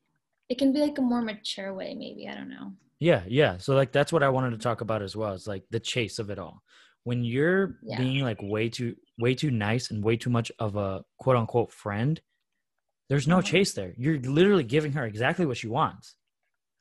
[0.48, 2.28] it can be like a more mature way, maybe.
[2.28, 2.74] I don't know.
[3.00, 3.58] Yeah, yeah.
[3.58, 5.34] So like that's what I wanted to talk about as well.
[5.34, 6.62] It's like the chase of it all.
[7.04, 7.98] When you're Yeah.
[7.98, 11.72] being like way too way too nice and way too much of a quote unquote
[11.72, 12.22] friend,
[13.10, 13.46] there's no Mhm.
[13.46, 13.94] chase there.
[13.98, 16.16] You're literally giving her exactly what she wants.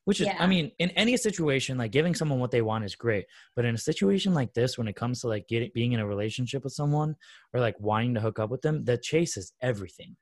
[0.04, 3.24] Which is I mean, in any situation, like giving someone what they want is great.
[3.56, 6.06] But in a situation like this, when it comes to like getting being in a
[6.06, 7.16] relationship with someone
[7.54, 10.16] or like wanting to hook up with them, the chase is everything.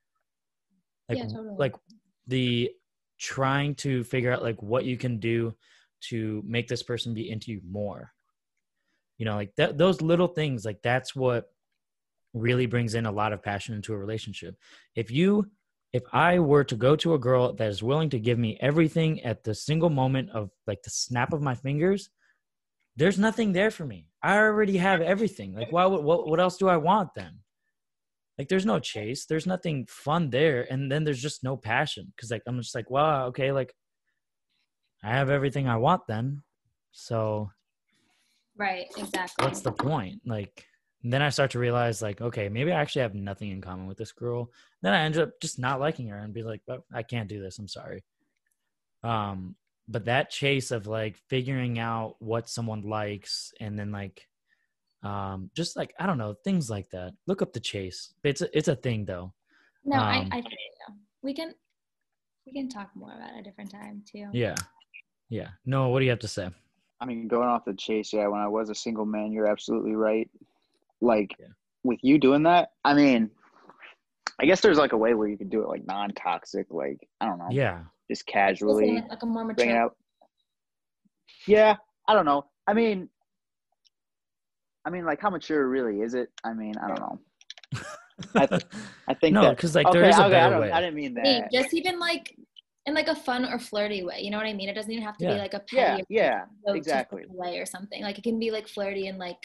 [1.09, 1.57] Like Yeah, totally.
[1.59, 1.75] like
[2.29, 2.71] the
[3.19, 5.55] trying to figure out like what you can do
[6.03, 8.13] to make this person be into you more
[9.19, 11.45] you know like that those little things like that's what
[12.35, 14.57] really brings in a lot of passion into a relationship
[14.97, 15.47] if you
[15.93, 19.21] if i were to go to a girl that is willing to give me everything
[19.23, 22.11] at the single moment of like the snap of my fingers
[22.97, 24.07] there's nothing there for me.
[24.23, 25.55] I already have everything.
[25.55, 27.39] Like why would what, what else do i want then?
[28.39, 29.27] Like there's no chase.
[29.27, 30.67] There's nothing fun there.
[30.71, 32.13] And then there's just no passion.
[32.15, 33.75] Because like i'm just like wow okay like
[35.03, 36.43] i have everything i want then.
[36.93, 37.51] So
[38.57, 39.47] Right, exactly.
[39.47, 40.21] what's the point?
[40.27, 40.67] Like
[41.05, 43.99] then i start to realize like okay maybe i actually have nothing in common with
[43.99, 44.51] this girl.
[44.83, 47.43] Then i end up just not liking her and be like oh, i can't do
[47.43, 47.59] this.
[47.59, 48.05] I'm sorry.
[49.03, 49.57] Um
[49.89, 54.29] but that chase of like figuring out what someone likes and then like
[55.03, 57.13] um just like i don't know things like that.
[57.27, 58.15] Look up the chase.
[58.23, 59.33] It's a, it's a thing though.
[59.85, 60.95] No, I, um, I feel you.
[61.23, 61.55] We can
[62.47, 64.29] we can talk more about it a different time too.
[64.33, 64.55] yeah.
[65.29, 65.49] Yeah.
[65.65, 66.49] No what do you have to say?
[67.03, 69.97] I mean, going off the chase, yeah, when I was a single man, you're absolutely
[69.97, 70.31] right.
[71.03, 71.49] Like, Yeah.
[71.85, 73.31] with you doing that, I mean,
[74.41, 76.99] I guess there's like a way where you could do it like non toxic, like,
[77.21, 77.81] I don't know, yeah
[78.13, 79.83] just Just casually like, like a more bring it mature.
[79.83, 79.97] out.
[81.47, 81.77] Yeah,
[82.09, 82.47] I don't know.
[82.67, 83.09] I mean,
[84.85, 86.29] I mean, like, how mature really is it?
[86.45, 87.21] I mean, I don't know.
[88.37, 88.63] I th-
[89.09, 90.81] I think no because like okay, there is a okay, I, better don't, way I
[90.81, 91.53] didn't mean Hey, that.
[91.53, 92.37] just even like
[92.87, 94.21] in like a fun or flirty way.
[94.21, 94.69] You know what I mean?
[94.69, 95.35] It doesn't even have to Yeah.
[95.35, 97.25] be like a Yeah, petty or yeah, go too exactly.
[97.29, 98.03] way or something.
[98.03, 99.39] Like it can be like flirty and like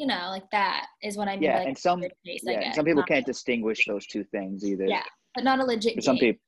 [0.00, 1.42] you know like that is what I mean.
[1.42, 4.06] Yeah, like and some- weird chase, I Yeah, and some people Not- can't distinguish those
[4.06, 4.86] two things either.
[4.86, 5.02] Yeah,
[5.34, 5.94] but not a legit.
[5.96, 6.40] For some date.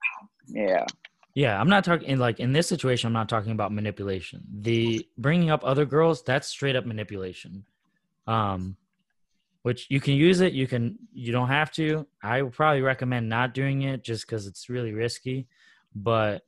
[0.49, 0.87] people, yeah.
[1.35, 3.09] Yeah, I'm not talking like in this situation.
[3.09, 4.43] I'm not talking about manipulation.
[4.61, 7.65] The bringing up other girls, that's straight up manipulation.
[8.27, 8.77] Um,
[9.63, 12.07] which you can use it, you can, you don't have to.
[12.23, 15.47] I would probably recommend not doing it just because it's really risky.
[15.95, 16.43] But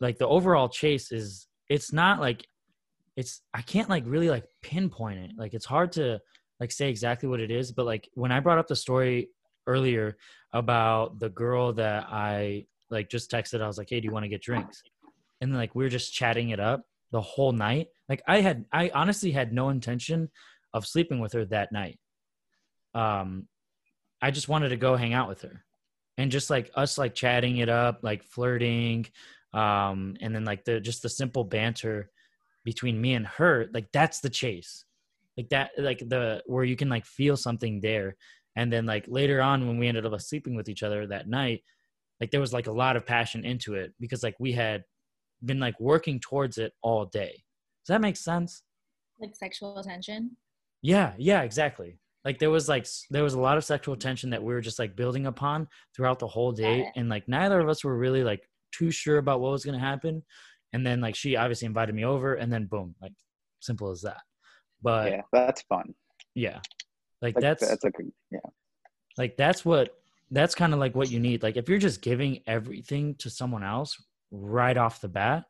[0.00, 2.46] like the overall chase is, it's not like,
[3.20, 5.30] it's I can't like really like pinpoint it.
[5.36, 6.20] Like it's hard to
[6.58, 7.72] like say exactly what it is.
[7.72, 9.28] But like when I brought up the story
[9.66, 10.16] earlier
[10.52, 13.62] about the girl that I like just texted.
[13.62, 14.82] I was like, "Hey, do you want to get drinks?"
[15.40, 17.88] And like we were just chatting it up the whole night.
[18.08, 20.30] Like I had, I honestly had no intention
[20.74, 21.98] of sleeping with her that night.
[22.94, 23.48] Um,
[24.20, 25.64] I just wanted to go hang out with her,
[26.18, 29.06] and just like us, like chatting it up, like flirting,
[29.54, 32.10] um, and then like the just the simple banter
[32.64, 33.66] between me and her.
[33.72, 34.84] Like that's the chase,
[35.36, 38.16] like that, like the where you can like feel something there.
[38.56, 41.62] And then like later on when we ended up sleeping with each other that night,
[42.20, 44.84] like there was like a lot of passion into it because like we had
[45.44, 47.42] been like working towards it all day.
[47.86, 48.62] Does that make sense?
[49.20, 50.36] like sexual attention.
[50.82, 51.98] Yeah, yeah, exactly.
[52.24, 54.78] Like there was like there was a lot of sexual tension that we were just
[54.78, 58.42] like building upon throughout the whole day, and like neither of us were really like
[58.72, 60.22] too sure about what was gonna happen.
[60.72, 63.12] And then like she obviously invited me over, and then boom, like
[63.60, 64.20] simple as that.
[64.82, 65.94] But yeah, that's fun.
[66.34, 66.60] yeah,
[67.20, 68.38] like, Like, that's that's like a, yeah.
[69.18, 69.94] like that's what
[70.30, 73.64] that's kind of like what you need like if you're just giving everything to someone
[73.64, 74.00] else
[74.30, 75.44] right off the bat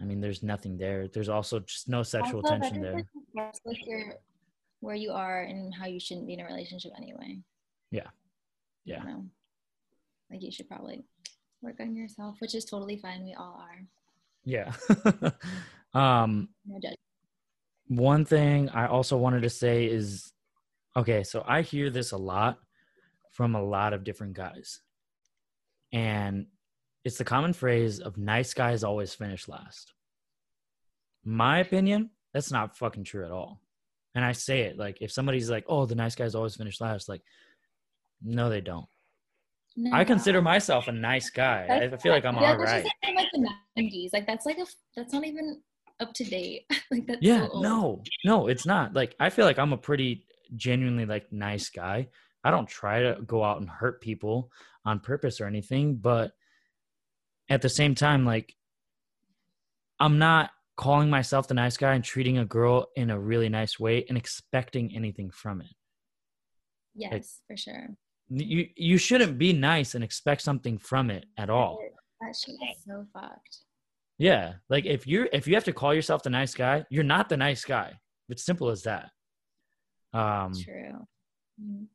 [0.00, 2.94] i mean there's nothing there there's also just no sexual Also, tension there
[3.36, 4.14] like, like your
[4.82, 7.38] where you are and how you shouldn't be in a relationship anyway.
[7.92, 8.08] Yeah.
[8.84, 9.02] Yeah.
[9.02, 9.24] You know?
[10.30, 11.04] Like you should probably
[11.62, 13.24] work on yourself, which is totally fine.
[13.24, 13.86] We all are.
[14.44, 14.72] yeah.
[15.94, 16.78] Um No
[17.88, 20.32] one thing i also wanted to say is
[20.96, 22.58] okay so i hear this a lot
[23.32, 24.80] from a lot of different guys.
[25.92, 26.46] And
[27.04, 29.92] it's the common phrase of nice guys always finish last.
[31.24, 33.60] My opinion that's not fucking true at all.
[34.14, 37.08] And i say it like if somebody's like oh the nice guys always finish last
[37.08, 37.22] like
[38.22, 38.86] no they don't
[39.92, 41.66] i consider myself a nice guy.
[41.92, 42.86] I feel like i'm feel all that's right.
[43.02, 44.10] in, like the nineties.
[44.12, 44.66] Like that's like a
[44.96, 45.60] that's not even
[46.00, 46.66] up to date.
[46.90, 48.02] like that's yeah so no.
[48.24, 48.94] No it's not.
[48.94, 50.24] Like i feel like i'm a pretty
[50.56, 52.08] genuinely like nice guy.
[52.44, 54.50] I don't try to go out and hurt people
[54.84, 56.32] on purpose or anything but
[57.48, 58.52] at the same time like
[60.00, 63.78] i'm not calling myself the nice guy and treating a girl in a really nice
[63.78, 65.74] way and expecting anything from it.
[66.94, 67.90] Yes, for sure.
[68.34, 71.78] You you shouldn't be nice and expect something from it at all.
[72.20, 73.58] That shit is so fucked.
[74.18, 77.28] Yeah, like if you're if you have to call yourself the nice guy, you're not
[77.28, 77.94] the nice guy.
[78.28, 79.10] It's simple as that.
[80.14, 81.06] Um, True.
[81.62, 81.86] Mm.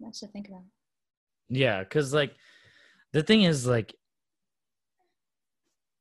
[0.00, 0.64] Much to think about.
[1.48, 2.34] yeah, because like
[3.12, 3.94] the thing is like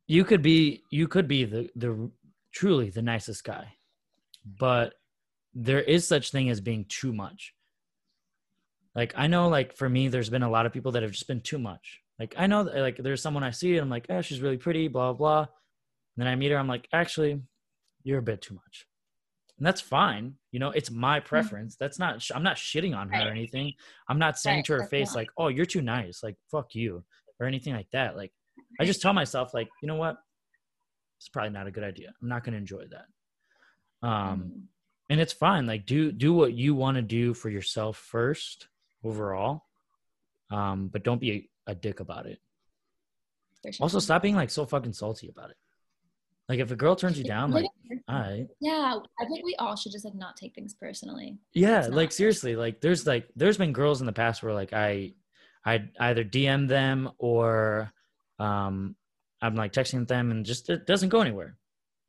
[0.07, 2.11] you could be you could be the the
[2.51, 3.73] truly the nicest guy,
[4.45, 4.93] but
[5.53, 7.53] there is such thing as being too much.
[8.95, 11.27] Like I know, like for me, there's been a lot of people that have just
[11.27, 12.01] been too much.
[12.19, 14.87] Like I know, like there's someone I see, and I'm like, oh, she's really pretty,
[14.87, 15.39] blah blah.
[15.41, 15.47] And
[16.17, 17.41] then I meet her, I'm like, actually,
[18.03, 18.87] you're a bit too much,
[19.57, 20.35] and that's fine.
[20.53, 21.75] You know, it's my preference.
[21.75, 22.21] That's not.
[22.21, 23.73] sh- I'm not shitting on her or anything.
[24.07, 27.03] I'm not saying to her face like, oh, you're too nice, like fuck you,
[27.39, 28.15] or anything like that.
[28.15, 28.31] Like
[28.79, 30.15] I just tell myself like, you know what,
[31.19, 32.13] it's probably not a good idea.
[32.21, 34.07] I'm not gonna enjoy that.
[34.07, 34.61] Um Mm.
[35.09, 38.67] and it's fine like do do what you want to do for yourself first
[39.05, 39.63] overall.
[40.51, 42.39] Um but don't be a, a dick about it.
[43.79, 45.57] Also stop being like so fucking salty about it.
[46.47, 47.65] Like if a girl turns you down like
[48.07, 51.37] all right yeah, I think we all should just like not take things personally.
[51.53, 55.13] yeah like seriously like there's like there's been girls in the past where like i
[55.65, 57.91] i either dm them or
[58.37, 58.95] um
[59.41, 61.57] i'm like texting them and just it doesn't go anywhere.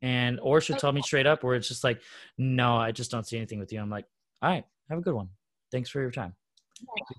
[0.03, 1.99] And or she'll tell me straight up where it's just like
[2.37, 3.79] no i just don't see anything with you.
[3.81, 4.05] I'm like
[4.43, 5.29] all right have a good one.
[5.71, 6.35] Thanks for your time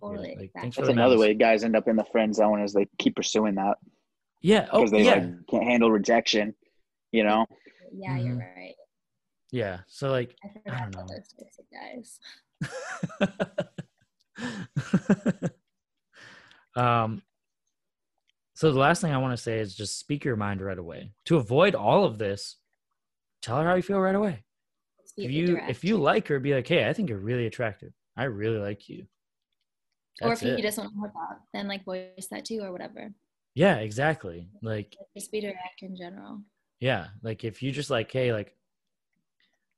[0.00, 0.18] totally.
[0.18, 0.50] like, exactly.
[0.60, 1.20] thanks That's the another memos.
[1.26, 3.78] way guys end up in the friend zone is they keep pursuing that
[4.40, 6.54] yeah oh because they yeah like can't handle rejection.
[7.12, 7.46] You know,
[7.92, 8.56] Yeah, you're Mhm.
[8.56, 8.74] right.
[9.50, 11.14] yeah so like I I forgot don't know.
[11.14, 11.34] those
[11.72, 12.20] guys.
[16.76, 17.22] um
[18.54, 21.12] so the last thing i want to say is just speak your mind right away
[21.24, 22.56] to avoid all of this
[23.42, 24.44] tell her how you feel right away
[25.06, 25.70] Speak if you direct.
[25.70, 28.88] if you like her be like hey i think you're really attractive i really like
[28.88, 29.06] you
[30.22, 30.62] or if you it.
[30.62, 33.12] just want to hook up, then like voice that too or whatever.
[33.54, 36.40] yeah exactly like Just be direct in general.
[36.80, 38.54] yeah like if you just like hey like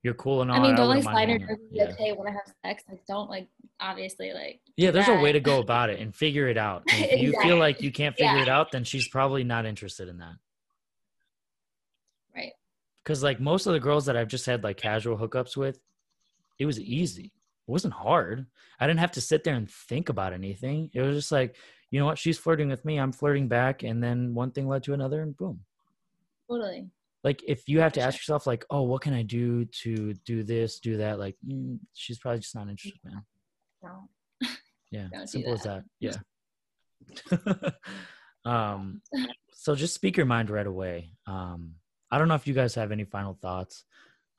[0.03, 1.84] you're cool and all I mean, don't like slide or hanging out." just be yeah.
[1.84, 3.49] like, hey, when I have sex, like don't like
[3.80, 7.05] obviously like yeah there's a way to go about it and figure it out And
[7.05, 8.43] if you feel like you can't figure Yeah.
[8.43, 10.36] it out then she's probably not interested in that
[12.34, 12.53] right.
[13.05, 15.78] because like most of the girls that I've just had like casual hookups with,
[16.59, 17.32] it was easy.
[17.71, 18.47] It wasn't hard.
[18.81, 20.91] I didn't have to sit there and think about anything.
[20.93, 21.55] It was just like,
[21.93, 24.83] you know what, she's flirting with me, I'm flirting back, and then one thing led
[24.85, 25.61] to another, and boom.
[26.51, 26.89] Totally.
[27.23, 30.43] Like if you have to ask yourself, like, oh, what can I do to do
[30.43, 31.21] this, do that?
[31.21, 33.23] Like, mm, she's probably just not interested, man.
[33.83, 34.09] No.
[34.91, 35.85] Yeah, Don't do simple as that.
[36.01, 36.16] Yeah.
[38.45, 39.01] um,
[39.53, 41.12] so just speak your mind right away.
[41.27, 41.77] Um,
[42.11, 43.85] I don't know if you guys have any final thoughts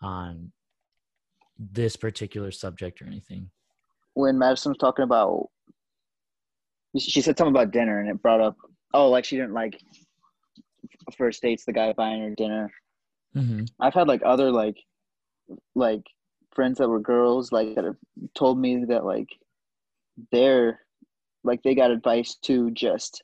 [0.02, 0.52] on
[1.58, 3.50] this particular subject or anything.
[4.14, 5.48] when Madison was talking about,
[6.98, 8.58] she said something about dinner, and it brought up,
[8.94, 9.80] oh, like she didn't like
[11.18, 12.72] first dates, the guy buying her dinner.
[13.36, 13.64] Mm-hmm.
[13.80, 14.78] I've had like other like
[15.76, 16.04] like
[16.54, 17.96] friends that were girls like that have
[18.36, 19.30] told me that like
[20.32, 20.80] they're
[21.44, 23.24] like they got advice to just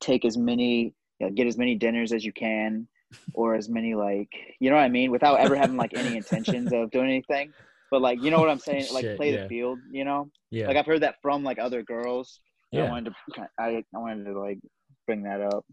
[0.00, 2.86] take as many you know, get as many dinners as you can
[3.34, 4.30] or as many like
[4.60, 7.52] you know what I mean without ever having like any intentions of doing anything
[7.90, 9.42] but like you know what I'm saying like Shit, play yeah.
[9.42, 10.66] the field you know Yeah.
[10.66, 12.40] like I've heard that from like other girls
[12.72, 14.58] and I wanted to I, I wanted to like
[15.06, 15.64] bring that up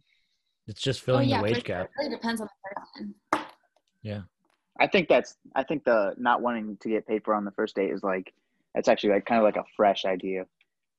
[0.68, 1.86] It's just Oh filling yeah, the wage gap.
[1.86, 3.44] It really depends on the person.
[4.04, 4.22] Yeah.
[4.80, 7.76] I think that's I think the not wanting to get paid for on the first
[7.76, 8.34] date is like
[8.76, 10.46] that's actually like kind of like a fresh idea.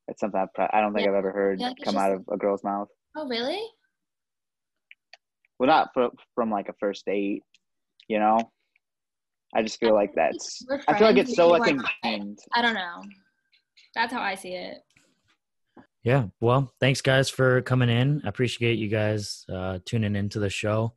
[0.09, 1.13] That's something I've, I don't think Yeah.
[1.13, 2.89] I've ever heard Yeah, like come just- out of a girl's mouth.
[3.17, 3.61] Oh really?
[5.63, 7.45] Well, not fr- from like a first date,
[8.09, 8.51] you know.
[9.55, 10.67] I just feel I like that's.
[10.89, 12.41] I feel like it's so like weren't ingrained.
[12.53, 13.01] I don't know.
[13.95, 14.79] That's how I see it.
[16.03, 16.25] Yeah.
[16.41, 18.23] Well, thanks guys for coming in.
[18.25, 20.95] I appreciate you guys uh, tuning into the show.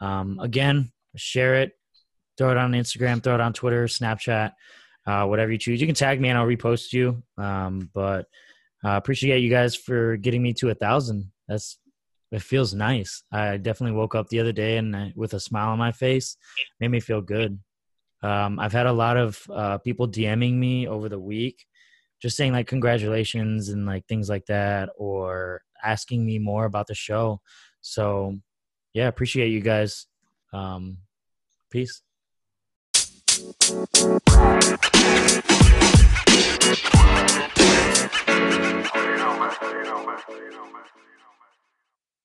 [0.00, 1.72] Um, again, share it,
[2.38, 4.52] throw it on Instagram, throw it on Twitter, Snapchat,
[5.08, 5.80] uh, whatever you choose.
[5.80, 7.24] You can tag me and I'll repost you.
[7.38, 8.26] Um, but
[8.84, 11.32] uh, appreciate you guys for getting me to a thousand.
[11.48, 11.80] That's
[12.36, 13.22] it feels nice.
[13.32, 16.36] I definitely woke up the other day and I, with a smile on my face,
[16.78, 17.58] made me feel good.
[18.22, 21.64] Um, I've had a lot of uh, people DMing me over the week,
[22.20, 26.94] just saying like congratulations and like things like that, or asking me more about the
[26.94, 27.40] show.
[27.80, 28.36] So,
[28.92, 30.06] yeah, appreciate you guys.
[30.52, 30.98] Um,
[31.70, 32.02] peace.
[33.38, 33.46] You
[39.16, 39.52] know, man.
[39.62, 40.18] You know, man.
[40.28, 40.84] You know, man.